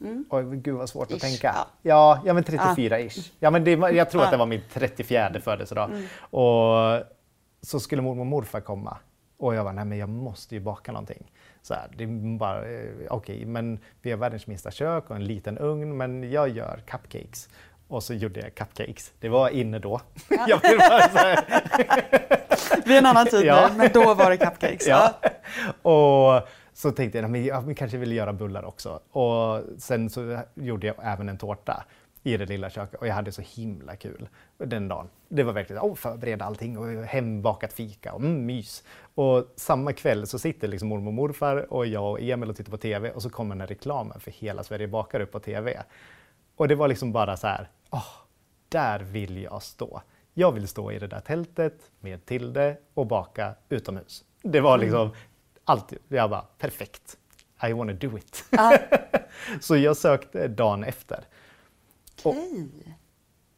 [0.00, 0.24] Mm.
[0.30, 1.52] Oj, gud vad svårt att Ish, tänka.
[1.56, 1.66] ja.
[1.82, 3.32] Ja, ja men 34-ish.
[3.38, 4.38] Ja, men det, var- jag tror att det Ah.
[4.38, 5.90] var min 34 födelsedag.
[5.90, 6.06] Mm.
[6.20, 7.02] Och
[7.62, 8.98] så skulle mormor och morfar komma.
[9.38, 11.32] Och jag var nej men jag måste ju baka någonting.
[11.62, 15.24] Så här, det är bara, eh, okej, men vi har världens minsta kök och en
[15.24, 17.48] liten ugn, men jag gör cupcakes.
[17.88, 19.12] Och så gjorde jag cupcakes.
[19.20, 20.00] Det var inne då.
[20.30, 21.38] här,
[22.86, 23.68] Vi är en annan tid Ja.
[23.72, 24.86] nu, men då var det cupcakes.
[24.86, 25.14] Ja.
[25.82, 29.00] Och så tänkte jag, men jag kanske vill göra bullar också.
[29.10, 31.84] Och sen så gjorde jag även en tårta
[32.26, 35.08] i det lilla köket och jag hade så himla kul den dagen.
[35.28, 38.84] Det var verkligen oh, förbereda allting och hembakat fika och mm, mys.
[39.14, 42.70] Och samma kväll så sitter liksom mormor och morfar och jag och Emil och tittar
[42.70, 45.82] på TV och så kommer den här reklamen för Hela Sverige bakar upp på TV.
[46.56, 48.12] Och det var liksom bara så här, åh,
[48.68, 50.02] där vill jag stå.
[50.34, 54.24] Jag vill stå i det där tältet med Tilde och baka utomhus.
[54.42, 55.10] Det var liksom
[55.64, 55.92] allt.
[56.08, 57.16] Jag bara, perfekt.
[57.68, 58.44] I wanna do it.
[59.60, 61.24] så jag sökte dagen efter.
[62.30, 62.98] Okej.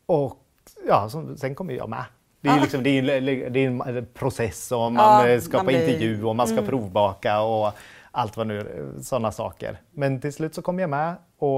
[0.06, 0.38] Och
[0.86, 2.04] ja, så, sen kom ju jag med.
[2.40, 3.66] Det är, liksom, det är, det är
[3.96, 6.66] en process och man Ja, eh, ska man blir- intervju och man ska Mm.
[6.68, 7.72] provbaka och
[8.10, 9.80] allt vad nu, sådana saker.
[9.90, 11.50] Men till slut så kom jag med och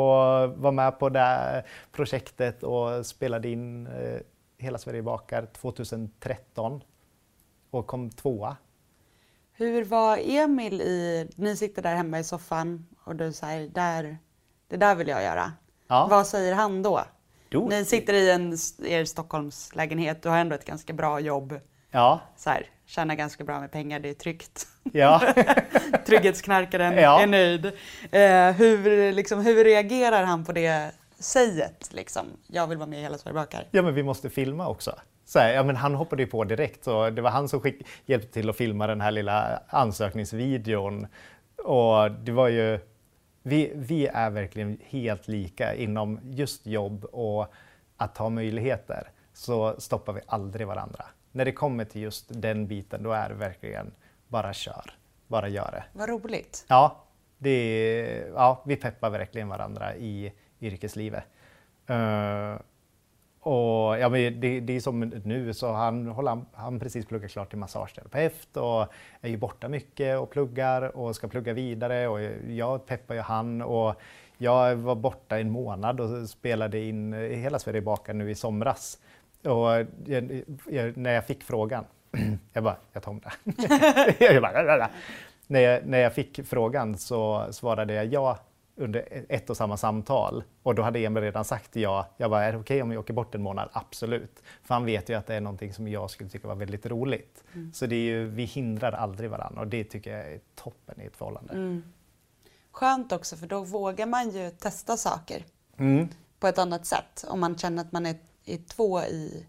[0.57, 4.21] var med på det projektet och spelade in eh,
[4.59, 6.83] Hela Sverige bakar 2013
[7.71, 8.57] och kom tvåa.
[9.53, 14.19] Hur var Emil i, ni sitter där hemma i soffan och du säger där,
[14.69, 15.53] det där vill jag göra.
[15.91, 16.07] Ja.
[16.11, 17.01] Vad säger han då?
[17.51, 17.69] Jo.
[17.69, 18.53] Ni sitter i en,
[18.87, 21.61] er Stockholmslägenhet, du har ändå ett ganska bra jobb.
[21.91, 24.67] Ja, Så här, tjänar ganska bra med pengar, det är tryggt.
[24.93, 25.23] ja.
[26.07, 27.21] Trygghetsknarkaren Ja.
[27.23, 27.67] är nöjd.
[28.11, 31.89] Eh, hur, liksom, hur reagerar han på det säget?
[31.93, 32.27] Liksom?
[32.47, 33.67] Jag vill vara med i Hela Sverige bakar.
[33.71, 34.95] Ja, men vi måste filma också.
[35.25, 36.85] Så här, ja, men han hoppade ju på direkt.
[36.85, 41.07] Så det var han som skick, hjälpte till att filma den här lilla ansökningsvideon.
[41.65, 42.79] Och det var ju,
[43.43, 47.55] vi, vi är verkligen helt lika inom just jobb och
[47.97, 49.11] att ha möjligheter.
[49.33, 51.05] Så stoppar vi aldrig varandra.
[51.33, 53.93] När det kommer till just den biten, då är det verkligen
[54.29, 54.95] bara kör.
[55.27, 55.85] Bara gör det.
[55.93, 56.65] Vad roligt.
[56.69, 57.05] Ja,
[57.39, 61.25] det ja, vi peppar verkligen varandra i yrkeslivet.
[61.87, 62.55] Eh,
[63.41, 67.51] och ja, men det, det är som nu så han håller han, precis pluggat klart
[67.51, 68.87] till massageterapeut och
[69.21, 73.63] är ju borta mycket och pluggar och ska plugga vidare och jag peppar ju han
[73.63, 73.95] och
[74.39, 78.99] jag var borta en månad och spelade in Hela Sverige bakar nu i somras.
[79.45, 79.71] Och
[80.07, 81.85] jag, jag, när jag fick frågan,
[82.53, 83.33] jag bara, jag tar om det.
[84.25, 84.91] jag bara,
[85.47, 88.39] när, jag, när jag fick frågan så svarade jag ja
[88.81, 90.45] under ett och samma samtal.
[90.63, 92.09] Och då hade Emil redan sagt ja.
[92.17, 93.69] Jag bara, är det okej om jag åker bort en månad?
[93.73, 94.43] Absolut.
[94.63, 97.45] För han vet ju att det är någonting som jag skulle tycka var väldigt roligt.
[97.73, 101.05] Så det är ju, vi hindrar aldrig varandra och det tycker jag är toppen i
[101.07, 101.53] ett förhållande.
[101.53, 101.83] Mm.
[102.73, 105.45] Skönt också för då vågar man ju testa saker
[105.77, 106.09] Mm.
[106.39, 107.25] på ett annat sätt.
[107.29, 109.47] Om man känner att man är, är två i,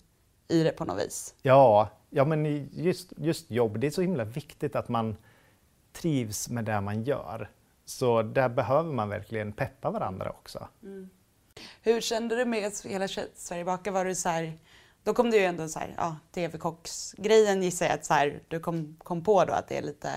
[0.47, 1.35] i det på något vis.
[1.41, 5.15] Ja, ja men just, just jobb, det är så himla viktigt att man
[5.93, 7.49] trivs med det man gör.
[7.91, 10.67] Så där behöver man verkligen peppa varandra också.
[10.83, 11.09] Mm.
[11.81, 13.91] Hur kände du med hela Sverige bakar?
[13.91, 14.57] Var du så här,
[15.03, 18.59] då kom det ju ändå så här, ja, TV-kocksgrejen gissar jag att så här, du
[18.59, 20.09] kom, kom på då att det är lite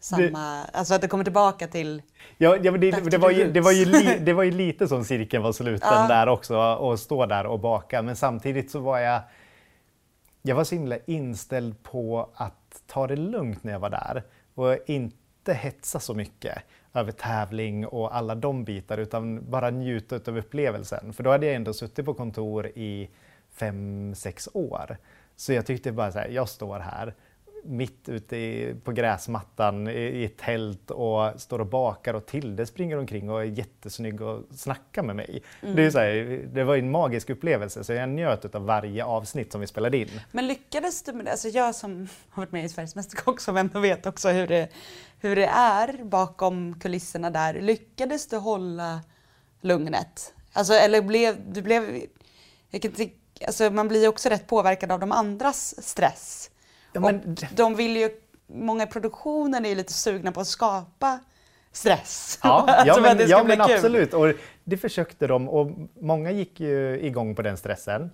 [0.00, 2.02] samma, det, alltså att det kommer tillbaka till
[2.36, 4.88] Ja, ja men det, det, var ju, det, var ju li, det var ju lite
[4.88, 6.08] som cirkeln var sluten ja.
[6.08, 8.02] där också, att stå där och baka.
[8.02, 9.20] Men samtidigt så var jag,
[10.42, 14.24] jag var så himla inställd på att ta det lugnt när jag var där
[14.54, 15.17] och inte
[15.52, 16.62] hetsa så mycket
[16.94, 21.12] över tävling och alla de bitar utan bara njuta av upplevelsen.
[21.12, 23.10] För då hade jag ändå suttit på kontor i
[23.50, 24.96] fem, sex år.
[25.36, 27.14] Så jag tyckte bara så här, jag står här
[27.64, 32.66] mitt ute i, på gräsmattan i, i ett tält och står och bakar och Tilde
[32.66, 35.42] springer omkring och är jättesnygg och snackar med mig.
[35.62, 35.76] Mm.
[35.76, 39.52] Det, är så här, det var en magisk upplevelse så jag njöt av varje avsnitt
[39.52, 40.20] som vi spelade in.
[40.32, 41.30] Men lyckades du med det?
[41.30, 44.68] Alltså jag som har varit med i Sveriges Mästerkock som ändå vet också hur det,
[45.20, 47.60] hur det är bakom kulisserna där.
[47.60, 49.00] Lyckades du hålla
[49.60, 50.34] lugnet?
[50.52, 52.02] Alltså eller blev du blev...
[52.70, 52.92] Jag kan
[53.46, 56.50] alltså man blir också rätt påverkad av de andras stress.
[56.92, 57.36] Ja, men...
[57.56, 58.10] de vill ju,
[58.46, 61.20] många produktioner är ju lite sugna på att skapa
[61.72, 62.38] stress.
[62.42, 64.14] Ja, ja men, ja, men absolut.
[64.14, 64.32] Och
[64.64, 65.70] det försökte de och
[66.00, 68.10] många gick ju igång på den stressen.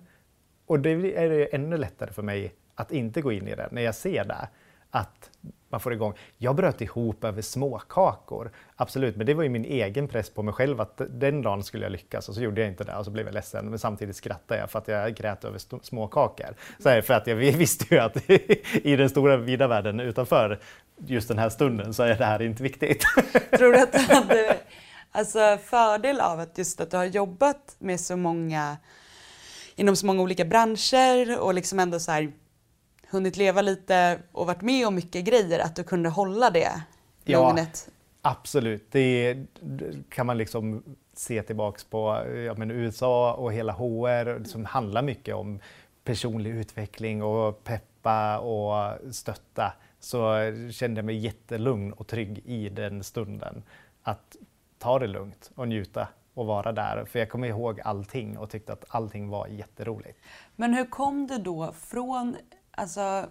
[0.65, 3.81] Och det är det ännu lättare för mig att inte gå in i det när
[3.81, 4.47] jag ser det.
[4.95, 5.29] Att
[5.69, 6.13] man får igång.
[6.37, 10.53] Jag bröt ihop över småkakor, absolut, men det var ju min egen press på mig
[10.53, 13.11] själv att den dagen skulle jag lyckas och så gjorde jag inte det och så
[13.11, 13.69] blev jag ledsen.
[13.69, 16.55] Men samtidigt skrattade jag för att jag grät över småkakor.
[16.79, 18.29] Så här, för att jag visste ju att
[18.73, 20.59] i den stora vida världen utanför
[20.97, 23.03] just den här stunden så är det här inte viktigt.
[23.57, 24.57] Tror du att du hade
[25.11, 28.77] alltså, fördel av att just att du har jobbat med så många
[29.75, 32.31] inom så många olika branscher och liksom ändå så här
[33.15, 36.81] hunnit leva lite och varit med om mycket grejer, att du kunde hålla det
[37.23, 37.89] lugnet?
[38.21, 38.91] Ja, absolut.
[38.91, 39.37] Det
[40.09, 45.35] kan man liksom se tillbaks på ja, men USA och hela HR som handlar mycket
[45.35, 45.59] om
[46.03, 50.35] personlig utveckling och peppa och stötta så
[50.71, 53.63] kände jag mig jättelugn och trygg i den stunden.
[54.03, 54.35] Att
[54.77, 57.05] ta det lugnt och njuta och vara där.
[57.05, 60.19] För jag kommer ihåg allting och tyckte att allting var jätteroligt.
[60.55, 62.35] Men hur kom du då från
[62.77, 63.25] Alltså,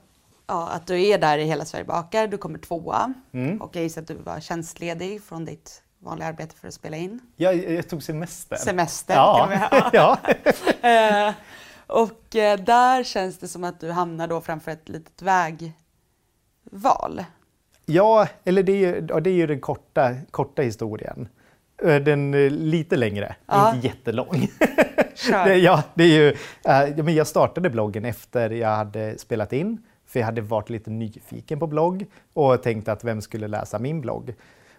[0.46, 3.62] ja, att du är där i Hela Sverige bakar, du kommer tvåa mm.
[3.62, 7.20] och jag gissar att du var tjänstledig från ditt vanliga arbete för att spela in.
[7.36, 8.56] Ja, jag tog semester.
[8.56, 9.50] Semester ja.
[9.92, 10.18] ja.
[10.88, 11.32] Eh,
[11.86, 15.74] och eh, där känns det som att du hamnar då framför ett litet vägval.
[17.86, 21.28] Ja, eller det är ju, det är ju den korta, korta historien.
[21.82, 22.30] Eh, den
[22.70, 23.74] lite längre, ja.
[23.74, 24.48] inte jättelång.
[25.28, 26.30] det, ja, det är ju,
[26.98, 30.90] uh, men jag startade bloggen efter jag hade spelat in, för jag hade varit lite
[30.90, 34.34] nyfiken på blogg och tänkte att vem skulle läsa min blogg?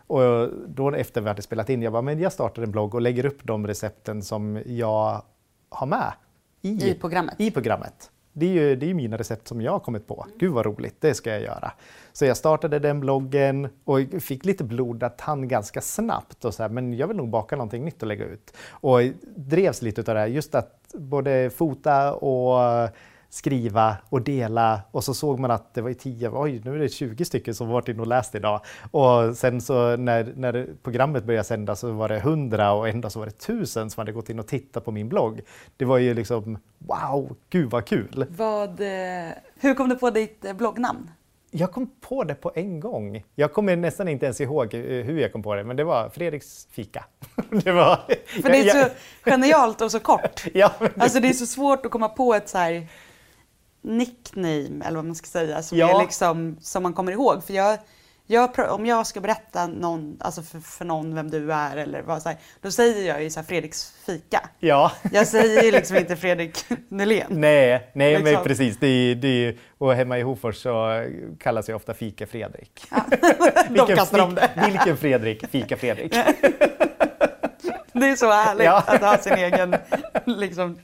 [0.07, 3.01] Och då efter vi hade spelat in, jag bara, men jag startar en blogg och
[3.01, 5.21] lägger upp de recepten som jag
[5.69, 6.13] har med
[6.61, 7.35] i, I programmet.
[7.37, 8.11] I programmet.
[8.37, 10.25] Det är ju det är mina recept som jag har kommit på.
[10.37, 11.71] Gud vad roligt, det ska jag göra.
[12.13, 16.45] Så jag startade den bloggen och fick lite blodad tand ganska snabbt.
[16.45, 18.53] Och så här, men jag vill nog baka någonting nytt och lägga ut.
[18.69, 18.99] Och
[19.35, 22.89] drevs lite av det här, just att både fota och
[23.29, 26.89] skriva och dela och så såg man att det var 10, oj nu är det
[26.89, 28.61] 20 stycken som varit inne och läst idag.
[28.91, 33.11] Och sen så när, när programmet började sända så var det 100 och en dag
[33.11, 35.41] så var det 1000 som hade gått in och tittat på min blogg.
[35.77, 38.25] Det var ju liksom wow, gud vad kul!
[38.29, 41.09] Vad, eh, hur kom du på ditt eh, bloggnamn?
[41.57, 43.23] Jag kom på det på en gång.
[43.35, 46.09] Jag kommer nästan inte ens ihåg eh, hur jag kom på det, men det var
[46.09, 47.05] Fredriks fika.
[47.49, 47.99] det var,
[48.41, 48.89] För det är så
[49.23, 50.45] genialt och så kort.
[50.53, 50.91] ja, det...
[50.97, 52.87] Alltså det är så svårt att komma på ett så här
[53.85, 55.99] nickname, eller vad man ska säga, som, ja.
[55.99, 57.43] är liksom, som man kommer ihåg.
[57.43, 57.77] För jag,
[58.27, 62.21] jag, om jag ska berätta någon, alltså för, för någon vem du är, eller vad,
[62.21, 64.49] så här, då säger jag ju så här, Fredriks fika.
[64.59, 64.91] Ja.
[65.11, 67.25] Jag säger ju liksom inte Fredrik Nylén.
[67.29, 68.33] Nej, nej liksom.
[68.33, 68.77] men precis.
[68.79, 71.05] Det är, det är, och hemma i Hofors så
[71.39, 72.87] kallas jag ofta Fika Fredrik.
[72.91, 73.05] Ja.
[73.69, 74.49] de kastar om det.
[74.67, 75.47] Vilken Fredrik?
[75.47, 76.11] Fika Fredrik.
[77.93, 78.83] det är så härligt ja.
[78.87, 79.75] att ha sin egen
[80.25, 80.79] liksom,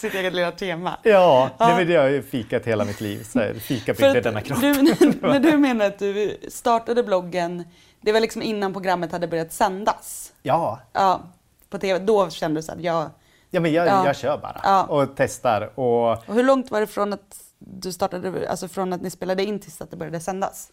[0.00, 0.98] sitt eget lilla tema.
[1.02, 1.68] Ja, ja.
[1.68, 3.22] Nej, det har jag fikat hela mitt liv.
[3.22, 4.60] Så här, fika byggde denna kropp.
[4.60, 4.72] Du,
[5.20, 7.64] men du menar att du startade bloggen,
[8.00, 10.32] det var liksom innan programmet hade börjat sändas?
[10.42, 10.80] Ja.
[10.92, 11.22] Ja,
[11.70, 11.98] på TV.
[11.98, 13.10] Då kände du så att jag...
[13.50, 14.06] Ja, men jag, ja.
[14.06, 14.84] jag kör bara ja.
[14.84, 15.70] och testar.
[15.74, 16.10] Och...
[16.10, 19.60] och hur långt var det från att du startade, alltså från att ni spelade in
[19.60, 20.72] tills att det började sändas?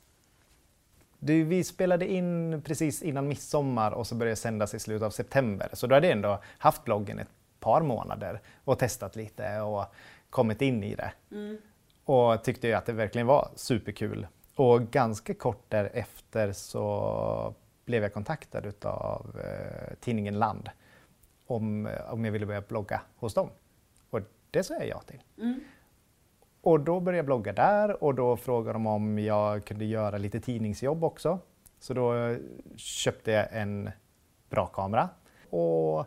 [1.19, 5.09] Du, vi spelade in precis innan midsommar och så började det sändas i slutet av
[5.09, 5.69] september.
[5.73, 7.27] Så då hade jag ändå haft bloggen ett
[7.59, 9.85] par månader och testat lite och
[10.29, 11.11] kommit in i det.
[11.31, 11.57] Mm.
[12.05, 14.27] Och tyckte att det verkligen var superkul.
[14.55, 17.53] Och ganska kort därefter så
[17.85, 20.69] blev jag kontaktad av eh, tidningen Land
[21.47, 23.49] om, om jag ville börja blogga hos dem.
[24.09, 24.19] Och
[24.51, 25.21] det sa jag ja till.
[25.37, 25.59] Mm.
[26.61, 30.39] Och då började jag blogga där och då frågade de om jag kunde göra lite
[30.39, 31.39] tidningsjobb också.
[31.79, 32.35] Så då
[32.75, 33.89] köpte jag en
[34.49, 35.09] bra kamera.
[35.49, 36.05] Och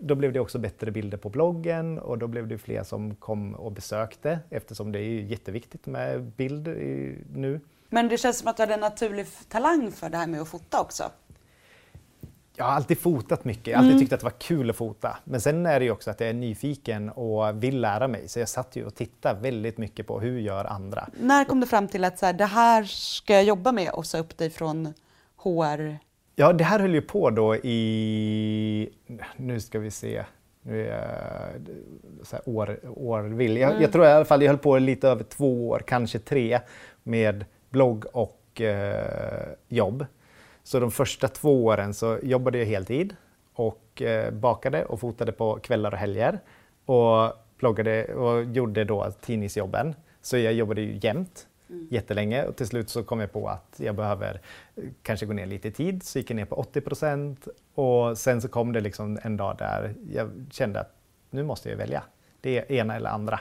[0.00, 3.54] då blev det också bättre bilder på bloggen och då blev det fler som kom
[3.54, 6.68] och besökte eftersom det är jätteviktigt med bild
[7.32, 7.60] nu.
[7.88, 10.48] Men det känns som att du hade en naturlig talang för det här med att
[10.48, 11.04] fota också.
[12.56, 15.18] Jag har alltid fotat mycket, jag har alltid tyckt att det var kul att fota.
[15.24, 18.28] Men sen är det ju också att jag är nyfiken och vill lära mig.
[18.28, 21.08] Så jag satt ju och tittade väldigt mycket på hur gör andra.
[21.20, 24.06] När kom du fram till att så här, det här ska jag jobba med och
[24.06, 24.94] sa upp dig från
[25.36, 25.98] HR?
[26.36, 28.90] Ja, det här höll ju på då i,
[29.36, 30.24] nu ska vi se,
[30.62, 31.60] nu är
[32.30, 33.56] jag år, årvill.
[33.56, 36.60] Jag, jag tror i alla fall jag höll på lite över två år, kanske tre,
[37.02, 40.06] med blogg och eh, jobb.
[40.62, 43.16] Så de första två åren så jobbade jag heltid
[43.54, 46.40] och eh, bakade och fotade på kvällar och helger
[46.84, 49.94] och bloggade och gjorde då tidningsjobben.
[50.22, 51.88] Så jag jobbade ju jämt Mm.
[51.90, 54.40] jättelänge och till slut så kom jag på att jag behöver
[54.76, 58.18] eh, kanske gå ner lite i tid, så gick jag ner på 80 procent och
[58.18, 60.92] sen så kom det liksom en dag där jag kände att
[61.30, 62.02] nu måste jag välja.
[62.40, 63.40] Det ena eller andra.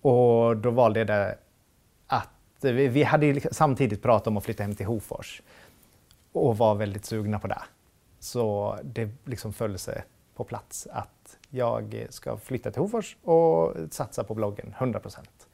[0.00, 1.38] Och då valde jag det
[2.06, 5.42] att eh, vi, vi hade liksom samtidigt pratat om att flytta hem till Hofors
[6.32, 7.62] och var väldigt sugna på det.
[8.18, 10.02] Så det liksom föll sig
[10.34, 15.47] på plats att jag ska flytta till Hofors och satsa på bloggen 100 procent.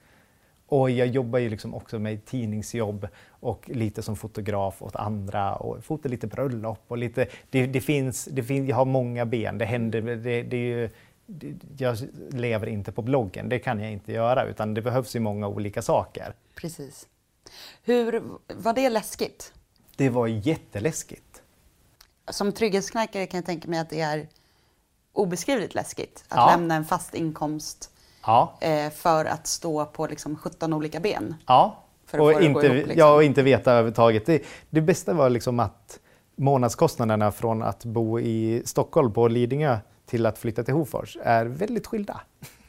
[0.75, 5.85] Och jag jobbar ju liksom också med tidningsjobb och lite som fotograf åt andra och
[5.85, 9.65] fotar lite bröllop och lite, det, det finns, det finns, jag har många ben, det
[9.65, 10.91] händer, det, det är ju,
[11.27, 11.55] det,
[11.85, 11.99] jag
[12.31, 15.83] lever inte på bloggen, det kan jag inte göra utan det behövs ju många olika
[15.83, 16.35] saker.
[16.55, 17.09] Precis.
[17.85, 18.23] Hur,
[18.55, 19.53] var det läskigt?
[19.97, 21.43] Det var jätteläskigt.
[22.31, 24.29] Som trygghetsknarkare kan jag tänka mig att det är
[25.13, 26.57] obeskrivligt läskigt att Ja.
[26.57, 27.91] lämna en fast inkomst
[28.27, 28.53] Ja.
[28.61, 31.35] eh, för att stå på liksom 17 olika ben.
[31.47, 32.93] Ja, För att och inte, ihop, liksom.
[32.99, 34.27] ja, och inte veta överhuvudtaget.
[34.27, 35.99] Det, det bästa var liksom att
[36.37, 41.87] månadskostnaderna från att bo i Stockholm på Lidingö till att flytta till Hofors är väldigt
[41.87, 42.21] skilda.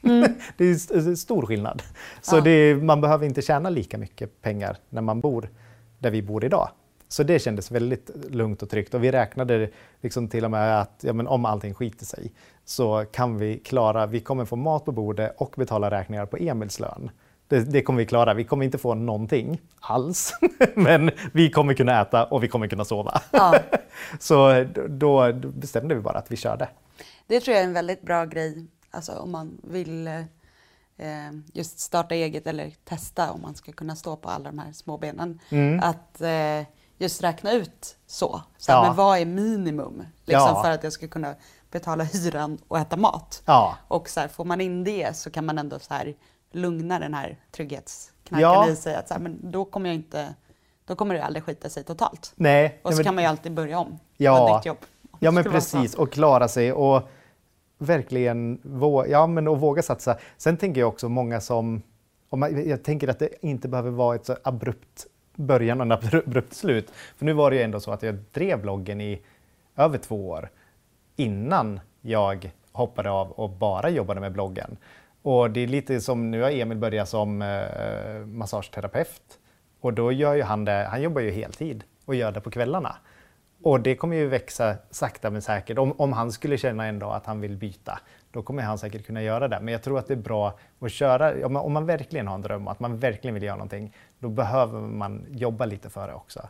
[0.56, 1.82] det är st- stor skillnad.
[2.22, 2.40] Så Ja.
[2.40, 5.50] det, man behöver inte tjäna lika mycket pengar när man bor
[5.98, 6.68] där vi bor idag.
[7.08, 11.00] Så det kändes väldigt lugnt och tryggt och vi räknade liksom till och med att
[11.00, 12.32] ja, men om allting skiter sig
[12.64, 16.80] så kan vi klara, vi kommer få mat på bordet och betala räkningar på Emils
[16.80, 17.10] lön.
[17.48, 18.34] Det, det kommer vi klara.
[18.34, 20.32] Vi kommer inte få någonting alls,
[20.74, 23.22] men vi kommer kunna äta och vi kommer kunna sova.
[23.30, 23.58] Ja.
[24.18, 26.68] Så då, bestämde vi bara att vi körde.
[27.26, 32.14] Det tror jag är en väldigt bra grej, alltså om man vill eh, just starta
[32.14, 35.38] eget eller testa om man ska kunna stå på alla de här små benen.
[35.50, 35.80] Mm.
[35.80, 36.66] Att eh,
[36.98, 38.40] just räkna ut så.
[38.58, 38.82] så Ja.
[38.82, 40.62] Men vad är minimum liksom, Ja.
[40.62, 41.34] för att jag ska kunna
[41.70, 43.42] betala hyran och äta mat?
[43.46, 43.76] Ja.
[43.88, 46.14] Och så här, får man in det så kan man ändå så här,
[46.52, 48.72] lugna den här trygghetsknarkaren Ja.
[48.72, 48.94] i sig.
[48.94, 50.34] Att så här, men då kommer jag inte,
[50.84, 52.32] då kommer det aldrig skita sig totalt.
[52.36, 53.98] Nej, Och så men- kan man ju alltid börja om.
[54.16, 54.56] Ja.
[54.56, 54.78] nytt jobb.
[55.20, 57.02] Ja men precis, och klara sig och
[57.78, 60.18] verkligen våga, ja, men och våga satsa.
[60.36, 61.82] Sen tänker jag också många som,
[62.28, 65.06] om man, jag tänker att det inte behöver vara ett så abrupt
[65.36, 66.90] början och ett abrupt slut.
[67.16, 69.22] För nu var det ju ändå så att jag drev bloggen i
[69.76, 70.48] över två år
[71.16, 74.76] innan jag hoppade av och bara jobbade med bloggen.
[75.22, 79.38] Och det är lite som, nu har Emil börjat som eh, massageterapeut
[79.80, 82.96] och då gör ju han det, han jobbar ju heltid och gör det på kvällarna.
[83.62, 85.78] Och det kommer ju växa sakta men säkert.
[85.78, 88.00] Om, om han skulle känna en dag att han vill byta,
[88.36, 89.60] då kommer han säkert kunna göra det.
[89.60, 92.34] Men jag tror att det är bra att köra, om man, om man verkligen har
[92.34, 96.08] en dröm och att man verkligen vill göra någonting, då behöver man jobba lite för
[96.08, 96.48] det också.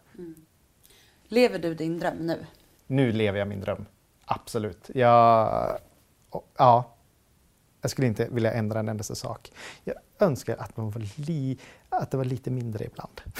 [1.29, 2.47] Lever du din dröm nu?
[2.87, 3.87] Nu lever jag min dröm.
[4.25, 4.91] Absolut.
[4.95, 5.79] Jag,
[6.57, 6.95] ja,
[7.81, 9.53] jag skulle inte vilja ändra en endaste sak.
[9.85, 11.59] Jag önskar att, man var li,
[11.89, 13.21] att det var lite mindre ibland.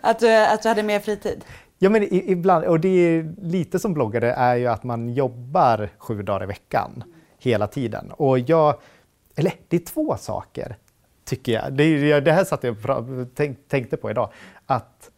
[0.00, 1.44] Att du, att du hade mer fritid?
[1.78, 6.22] Ja, men ibland, och det är lite som bloggare är ju att man jobbar sju
[6.22, 7.04] dagar i veckan
[7.38, 8.12] hela tiden.
[8.12, 8.78] Och jag,
[9.36, 10.76] eller det är två saker
[11.24, 11.72] tycker jag.
[11.72, 14.30] Det, det här satt jag och tänk, tänkte på idag.
[14.66, 15.10] Att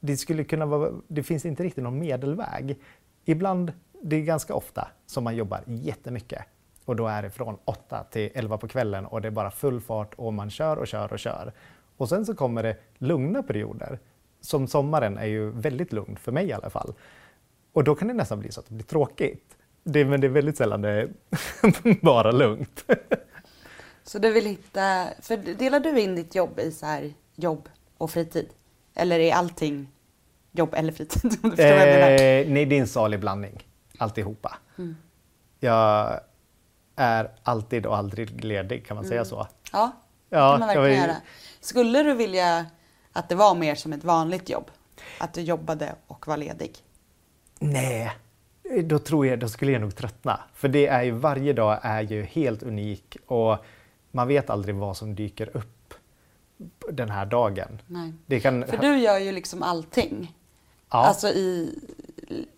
[0.00, 2.78] det skulle kunna vara, det finns inte riktigt någon medelväg.
[3.24, 3.72] Ibland,
[4.02, 6.42] det är ganska ofta som man jobbar jättemycket.
[6.84, 9.80] Och då är det från 8 till 11 på kvällen och det är bara full
[9.80, 11.52] fart och man kör och kör och kör.
[11.96, 13.98] Och sen så kommer det lugna perioder.
[14.42, 16.94] Som sommaren är ju väldigt lugn, för mig i alla fall.
[17.72, 19.56] Och då kan det nästan bli så att det blir tråkigt.
[19.84, 21.08] Det, men det är väldigt sällan det är
[22.04, 22.84] bara lugnt.
[24.04, 27.68] Så du vill hitta, för delar du in ditt jobb i så här jobb
[27.98, 28.48] och fritid?
[28.94, 29.88] Eller är allting
[30.52, 31.22] jobb eller fritid?
[31.42, 32.10] Om du förstår vad jag menar.
[32.10, 33.66] Eh, nej, det är en salig blandning.
[33.98, 34.56] Alltihopa.
[34.78, 34.96] Mm.
[35.60, 36.20] Jag
[36.96, 39.24] är alltid och aldrig ledig, kan man säga Mm.
[39.24, 39.46] så?
[39.72, 39.92] Ja,
[40.28, 41.16] det Ja, kan man verkligen göra.
[41.60, 42.66] Skulle du vilja
[43.12, 44.70] att det var mer som ett vanligt jobb?
[45.18, 46.76] Att du jobbade och var ledig?
[47.58, 48.12] Nej,
[48.84, 50.40] då tror jag, då skulle jag nog tröttna.
[50.54, 53.56] För det är ju, varje dag är ju helt unik och
[54.10, 55.94] man vet aldrig vad som dyker upp
[56.90, 57.82] den här dagen.
[57.86, 58.40] Nej.
[58.40, 60.34] Kan, För du gör ju liksom allting.
[60.90, 61.78] ja, Alltså i,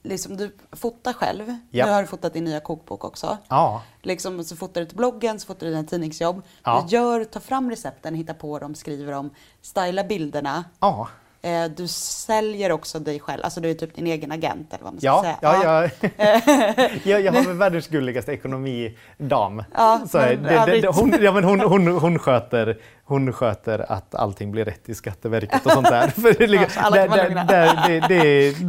[0.02, 1.56] liksom du fotar själv.
[1.70, 1.86] Ja.
[1.86, 3.38] Nu har du fotat din nya kokbok också.
[3.48, 6.42] ja, Liksom, så fotar du till bloggen, så fotar du dina tidningsjobb.
[6.62, 6.84] Ja.
[6.88, 9.30] Du gör, tar fram recepten, hittar på dem, skriver dem,
[9.62, 10.64] stylar bilderna.
[10.80, 11.08] ja,
[11.44, 14.92] Eh, Du säljer också dig själv, alltså du är typ din egen agent eller vad
[14.92, 15.36] man ska ja, säga.
[15.42, 16.88] ja, ja.
[17.04, 19.62] jag, jag har väl världens gulligaste ekonomidam.
[19.74, 23.92] Ja, Så men- det, det, det, hon, ja, men hon, hon, hon, sköter, hon sköter
[23.92, 26.08] att allting blir rätt i Skatteverket och sånt där.
[26.20, 28.08] För det, ligger-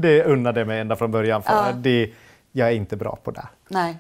[0.01, 1.43] det, unnade jag mig ända från början.
[1.43, 1.65] För Ja.
[1.76, 2.11] det,
[2.51, 3.47] jag är inte bra på det.
[3.67, 3.97] Nej.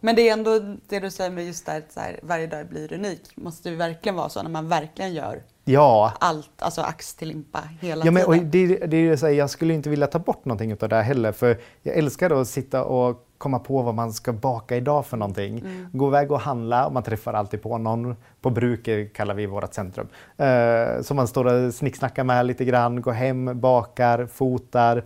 [0.00, 0.58] Men det är ändå
[0.88, 3.22] det du säger med just det här, att så här, varje dag blir unik.
[3.34, 7.60] Måste det verkligen vara så när man verkligen gör Ja, allt, alltså ax till limpa
[7.80, 8.50] hela Ja, men, tiden?
[8.50, 11.02] det, det är så här, jag skulle inte vilja ta bort någonting av det här
[11.02, 15.16] heller för jag älskar att sitta och komma på vad man ska baka idag för
[15.16, 15.58] någonting.
[15.58, 15.88] Mm.
[15.92, 18.16] Gå iväg och handla och man träffar alltid på någon.
[18.40, 20.08] På bruket kallar vi vårt centrum.
[20.36, 25.04] Eh, som man står och snicksnackar med lite grann, går hem, bakar, fotar.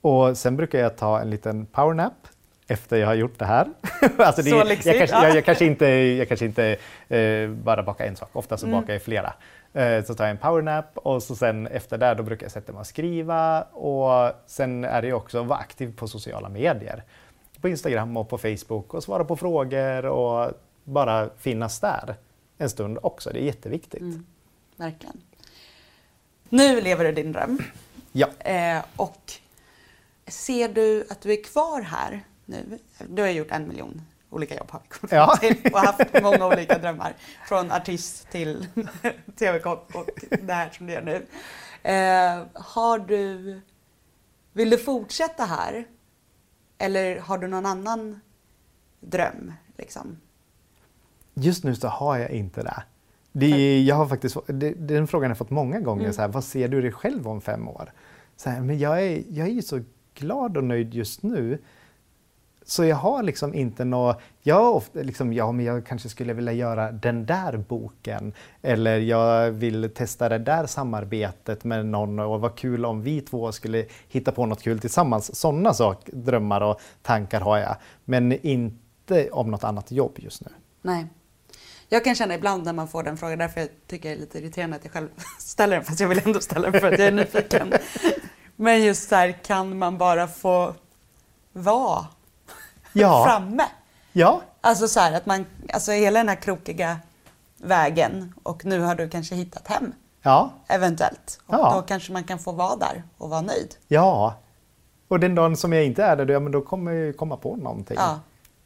[0.00, 2.12] Och sen brukar jag ta en liten powernap
[2.68, 3.68] efter jag har gjort det här.
[4.18, 5.26] alltså Så jag, kanske, ja.
[5.26, 6.76] jag, jag kanske inte, jag kanske inte
[7.08, 8.80] eh, bara bakar en sak, ofta så Mm.
[8.80, 9.32] bakar jag flera.
[9.78, 12.72] Eh, så tar jag en powernap och så sen efter det då brukar jag sätta
[12.72, 17.04] mig och skriva och sen är det ju också att vara aktiv på sociala medier.
[17.60, 20.52] På Instagram och på Facebook och svara på frågor och
[20.84, 22.16] bara finnas där
[22.58, 23.30] en stund också.
[23.30, 24.00] Det är jätteviktigt.
[24.00, 24.26] Mm.
[24.76, 25.20] Verkligen.
[26.48, 27.62] Nu lever du din dröm.
[28.12, 28.28] Ja.
[28.38, 29.32] Eh, och
[30.26, 32.78] ser du att du är kvar här nu?
[33.08, 35.36] Du har gjort en miljon olika jobb har vi kommit Ja.
[35.40, 37.12] till och haft många olika drömmar.
[37.48, 38.66] Från artist till
[39.38, 40.08] tv-kock och
[40.42, 41.26] det här som du gör nu.
[41.82, 43.60] Eh, har du,
[44.52, 45.86] vill du fortsätta här?
[46.78, 48.20] Eller har du någon annan
[49.00, 49.52] dröm?
[49.76, 50.16] Liksom?
[51.34, 52.82] Just nu så har jag inte det.
[53.32, 56.02] det jag har faktiskt, det, den frågan har jag fått många gånger.
[56.02, 56.12] Mm.
[56.12, 57.92] Så här, vad ser du dig själv om fem år?
[58.36, 59.80] Så här, men jag är, jag är ju så
[60.14, 61.58] glad och nöjd just nu.
[62.68, 66.52] Så jag har liksom inte något, jag ofta liksom, ja men jag kanske skulle vilja
[66.52, 68.32] göra den där boken.
[68.62, 73.52] Eller jag vill testa det där samarbetet med någon och vad kul om vi två
[73.52, 75.36] skulle hitta på något kul tillsammans.
[75.36, 77.76] Sådana sak, drömmar och tankar har jag.
[78.04, 80.50] Men inte om något annat jobb just nu.
[80.82, 81.06] Nej.
[81.88, 84.38] Jag kan känna ibland när man får den frågan, därför jag tycker det är lite
[84.38, 85.08] irriterande att jag själv
[85.38, 87.72] ställer den, fast jag vill ändå ställa den för att jag är nyfiken.
[88.56, 90.74] Men just så här, kan man bara få
[91.52, 92.06] vara
[93.00, 93.24] Ja.
[93.24, 93.64] framme?
[94.12, 96.98] Ja, Alltså så här att man, alltså hela den här krokiga
[97.56, 99.92] vägen och nu har du kanske hittat hem,
[100.22, 101.40] ja, eventuellt.
[101.46, 101.72] Och Ja.
[101.76, 103.74] då kanske man kan få vara där och vara nöjd.
[103.88, 104.34] ja.
[105.10, 107.36] Och den dagen som jag inte är där, då, ja, men då kommer jag komma
[107.36, 107.96] på någonting.
[108.00, 108.20] Ja.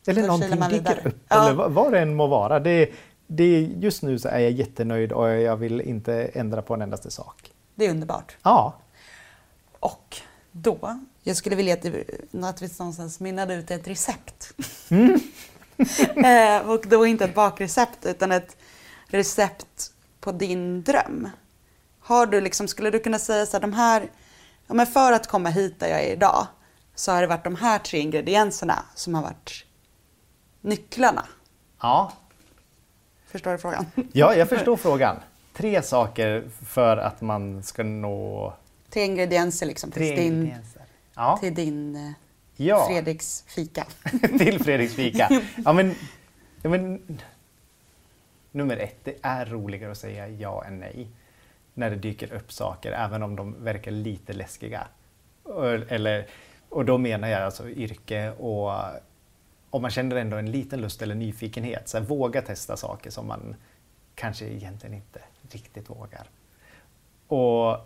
[0.07, 1.01] Eller Då någonting dyker vidare.
[1.05, 1.45] upp, Ja.
[1.49, 2.61] eller vad det än må vara.
[2.61, 2.91] Det,
[3.27, 7.11] det, just nu så är jag jättenöjd och jag vill inte ändra på en endaste
[7.11, 7.51] sak.
[7.75, 8.37] Det är underbart.
[8.43, 8.75] Ja,
[9.81, 10.17] Och
[10.53, 12.05] då, jag skulle vilja att, det,
[12.43, 14.53] att vi någonstans mynnade ut ett recept.
[14.89, 15.21] Mm.
[16.25, 18.57] eh, och då inte ett bakrecept utan ett
[19.07, 21.29] recept på din dröm.
[22.01, 24.11] Har du liksom, skulle du kunna säga så här, de här,
[24.67, 26.47] ja men för att komma hit där jag är idag
[26.95, 29.65] så har det varit de här tre ingredienserna som har varit
[30.61, 31.27] nycklarna.
[31.81, 32.13] ja.
[33.27, 33.87] Förstår du frågan?
[34.13, 35.17] ja jag förstår frågan.
[35.53, 38.55] Tre saker för att man ska nå
[38.91, 40.82] Tre ingredienser liksom tre din, ingredienser.
[41.23, 41.37] Ja.
[41.37, 42.13] till din eh,
[42.57, 42.87] Ja.
[42.89, 43.87] Fredriks fika.
[44.39, 45.29] till Fredriks fika.
[45.65, 45.95] Ja, men,
[46.63, 47.19] ja, men,
[48.51, 51.09] nummer ett, det är roligare att säga ja än nej.
[51.75, 54.87] När det dyker upp saker, även om de verkar lite läskiga.
[55.43, 56.27] Och- Eller,
[56.69, 58.73] och då menar jag alltså yrke och
[59.71, 63.57] om man känner ändå en liten lust eller nyfikenhet, så våga testa saker som man
[64.15, 65.21] kanske egentligen inte
[65.51, 66.27] riktigt vågar.
[67.27, 67.77] Och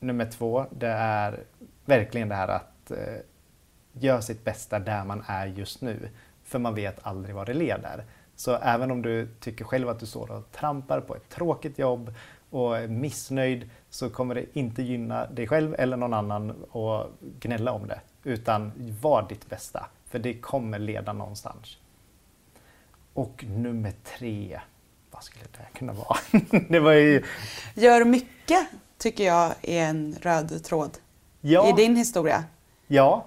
[0.00, 1.40] nummer två, det är
[1.84, 3.20] verkligen det här att eh,
[3.92, 6.08] gör sitt bästa där man är just nu.
[6.44, 8.04] För man vet aldrig vad det leder.
[8.36, 12.14] Så även om du tycker själv att du står och trampar på ett tråkigt jobb
[12.50, 17.10] och är missnöjd så kommer det inte gynna dig själv eller någon annan att
[17.40, 18.00] gnälla om det.
[18.24, 21.78] Utan var ditt bästa, för det kommer leda någonstans.
[23.14, 24.60] Och nummer tre,
[25.10, 26.18] vad skulle det kunna vara?
[26.68, 27.24] det var ju...
[27.74, 28.66] Gör mycket
[28.98, 30.98] tycker jag är en röd tråd
[31.40, 31.68] Ja.
[31.68, 32.44] i din historia.
[32.94, 33.26] Ja,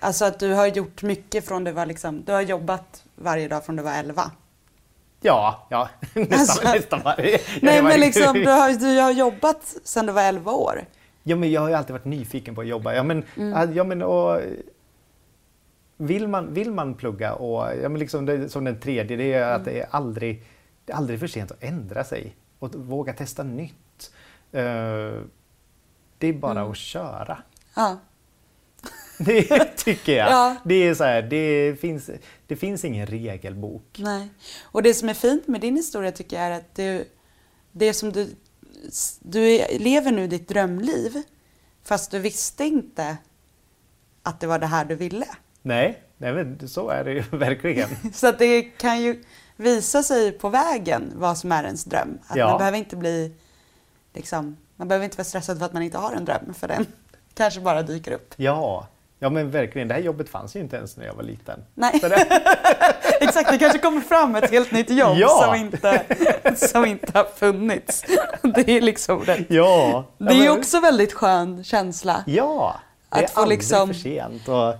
[0.00, 3.64] Alltså att du har gjort mycket från du var liksom, du har jobbat varje dag
[3.64, 4.30] från du var 11.
[5.20, 5.88] ja, ja.
[6.14, 7.40] Nästan, Alltså- nästan varje.
[7.62, 10.84] Nej men liksom, du har, du har jobbat sedan du var 11 år.
[11.22, 12.94] Ja, men jag har ju alltid varit nyfiken på att jobba.
[12.94, 13.74] Ja, men, Mm.
[13.76, 14.40] ja, men, och,
[15.96, 19.52] vill, man, vill man plugga och ja, men liksom det, som den tredje, det är
[19.52, 20.42] att det är aldrig,
[20.84, 24.12] det är aldrig för sent att ändra sig och våga testa nytt.
[24.52, 24.62] Eh,
[26.18, 26.70] det är bara Mm.
[26.70, 27.38] att köra.
[27.76, 27.96] Ja.
[29.24, 30.30] Det tycker jag.
[30.30, 30.56] Ja.
[30.64, 32.10] Det, är så här, det, finns,
[32.46, 33.96] det finns ingen regelbok.
[33.98, 34.28] Nej.
[34.62, 37.08] Och det som är fint med din historia tycker jag är att du,
[37.72, 38.36] det som du,
[39.20, 39.40] du
[39.78, 41.22] lever nu ditt drömliv
[41.84, 43.16] fast du visste inte
[44.22, 45.26] att det var det här du ville.
[45.62, 47.88] Nej, nej men så är det ju verkligen.
[48.14, 49.24] Så att det kan ju
[49.56, 52.18] visa sig på vägen vad som är ens dröm.
[52.26, 52.48] Att Ja.
[52.48, 53.34] man behöver inte bli,
[54.14, 56.86] liksom, man behöver inte vara stressad för att man inte har en dröm för den
[57.34, 58.34] kanske bara dyker upp.
[58.36, 58.88] Ja,
[59.18, 59.88] ja men verkligen.
[59.88, 61.64] Det här jobbet fanns ju inte ens när jag var liten.
[61.74, 62.26] Nej, det,
[63.20, 63.50] exakt.
[63.50, 65.42] Det kanske kommer fram ett helt nytt jobb Ja.
[65.44, 66.02] som, inte,
[66.56, 68.04] som inte har funnits.
[68.54, 69.46] Det är liksom rätt.
[69.48, 70.04] ja.
[70.18, 72.24] Det ja, är ju men- också väldigt skön känsla.
[72.26, 72.80] Ja,
[73.10, 74.48] det Att är få aldrig liksom- för sent.
[74.48, 74.74] Och,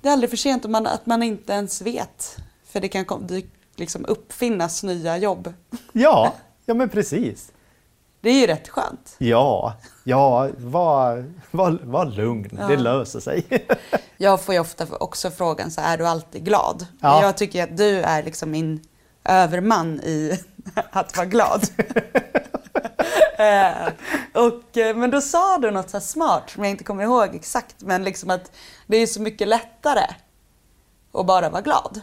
[0.00, 2.36] Det är aldrig för sent om man, att man inte ens vet.
[2.68, 3.42] För det kan kom, det
[3.76, 5.54] liksom uppfinnas nya jobb.
[5.92, 6.32] ja,
[6.66, 7.52] ja men precis.
[8.26, 9.14] Det är ju rätt skönt.
[9.18, 9.74] Ja,
[10.04, 12.58] ja, var, var, var lugn.
[12.60, 12.66] Ja.
[12.66, 13.66] Det löser sig.
[14.16, 16.86] Jag får ju ofta också frågan så är du alltid glad?
[17.00, 17.22] Ja.
[17.22, 18.84] Jag tycker att du är liksom min
[19.24, 20.38] överman i
[20.90, 21.68] att vara glad.
[23.38, 23.88] Eh,
[24.34, 27.76] och, eh, men då sa du något så smart som jag inte kommer ihåg exakt
[27.78, 28.50] men liksom att
[28.86, 30.04] det är så mycket lättare
[31.12, 32.00] att bara vara glad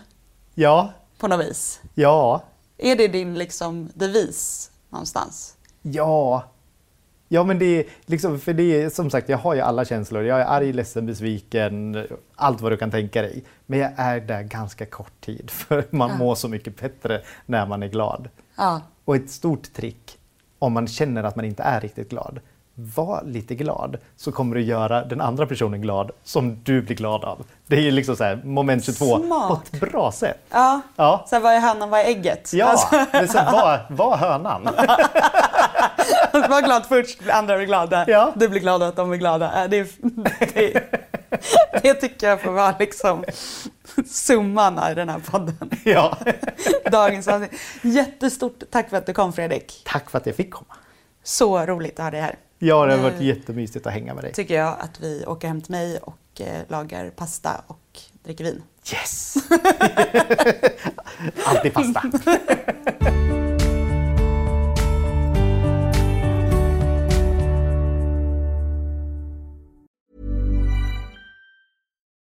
[0.55, 1.81] ja, på något vis.
[1.93, 2.43] ja,
[2.77, 5.55] Är det din liksom devis någonstans?
[5.83, 6.43] Ja.
[7.27, 10.23] Ja men det är liksom, för det är som sagt, jag har ju alla känslor.
[10.23, 13.43] Jag är arg, ledsen, besviken, allt vad du kan tänka dig.
[13.65, 16.17] Men jag är där ganska kort tid för man Ja.
[16.17, 18.29] mår så mycket bättre när man är glad.
[18.57, 18.81] Ja.
[19.05, 20.17] Och ett stort trick,
[20.59, 22.39] om man känner att man inte är riktigt glad,
[22.75, 27.23] var lite glad så kommer du göra den andra personen glad som du blir glad
[27.23, 27.43] av.
[27.67, 29.47] Det är ju liksom så här, moment 22 Smart.
[29.47, 30.39] på ett bra sätt.
[30.49, 32.53] Ja, Ja, så här, vad är hönan, vad är ägget?
[32.53, 34.63] ja Alltså, men så var, var hönan.
[36.49, 38.05] var glad först, andra blir glada.
[38.07, 38.33] Ja.
[38.35, 39.63] Du blir glad att de är glada.
[39.63, 39.83] Äh, Det,
[40.53, 40.83] det,
[41.83, 43.23] det tycker jag får vara liksom
[44.09, 45.69] summan i den här podden.
[45.83, 46.17] Ja.
[46.91, 47.51] Dagens avsnitt.
[47.81, 49.81] Jättestort tack för att du kom Fredrik.
[49.85, 50.75] Tack för att jag fick komma.
[51.23, 52.35] Så roligt att ha dig här.
[52.65, 54.33] Ja, det har varit Nu jättemysigt att hänga med dig.
[54.33, 58.63] tycker jag att vi åker hem till mig och eh, lagar pasta och dricker vin.
[58.93, 59.35] Yes!
[61.45, 62.03] Alltid pasta.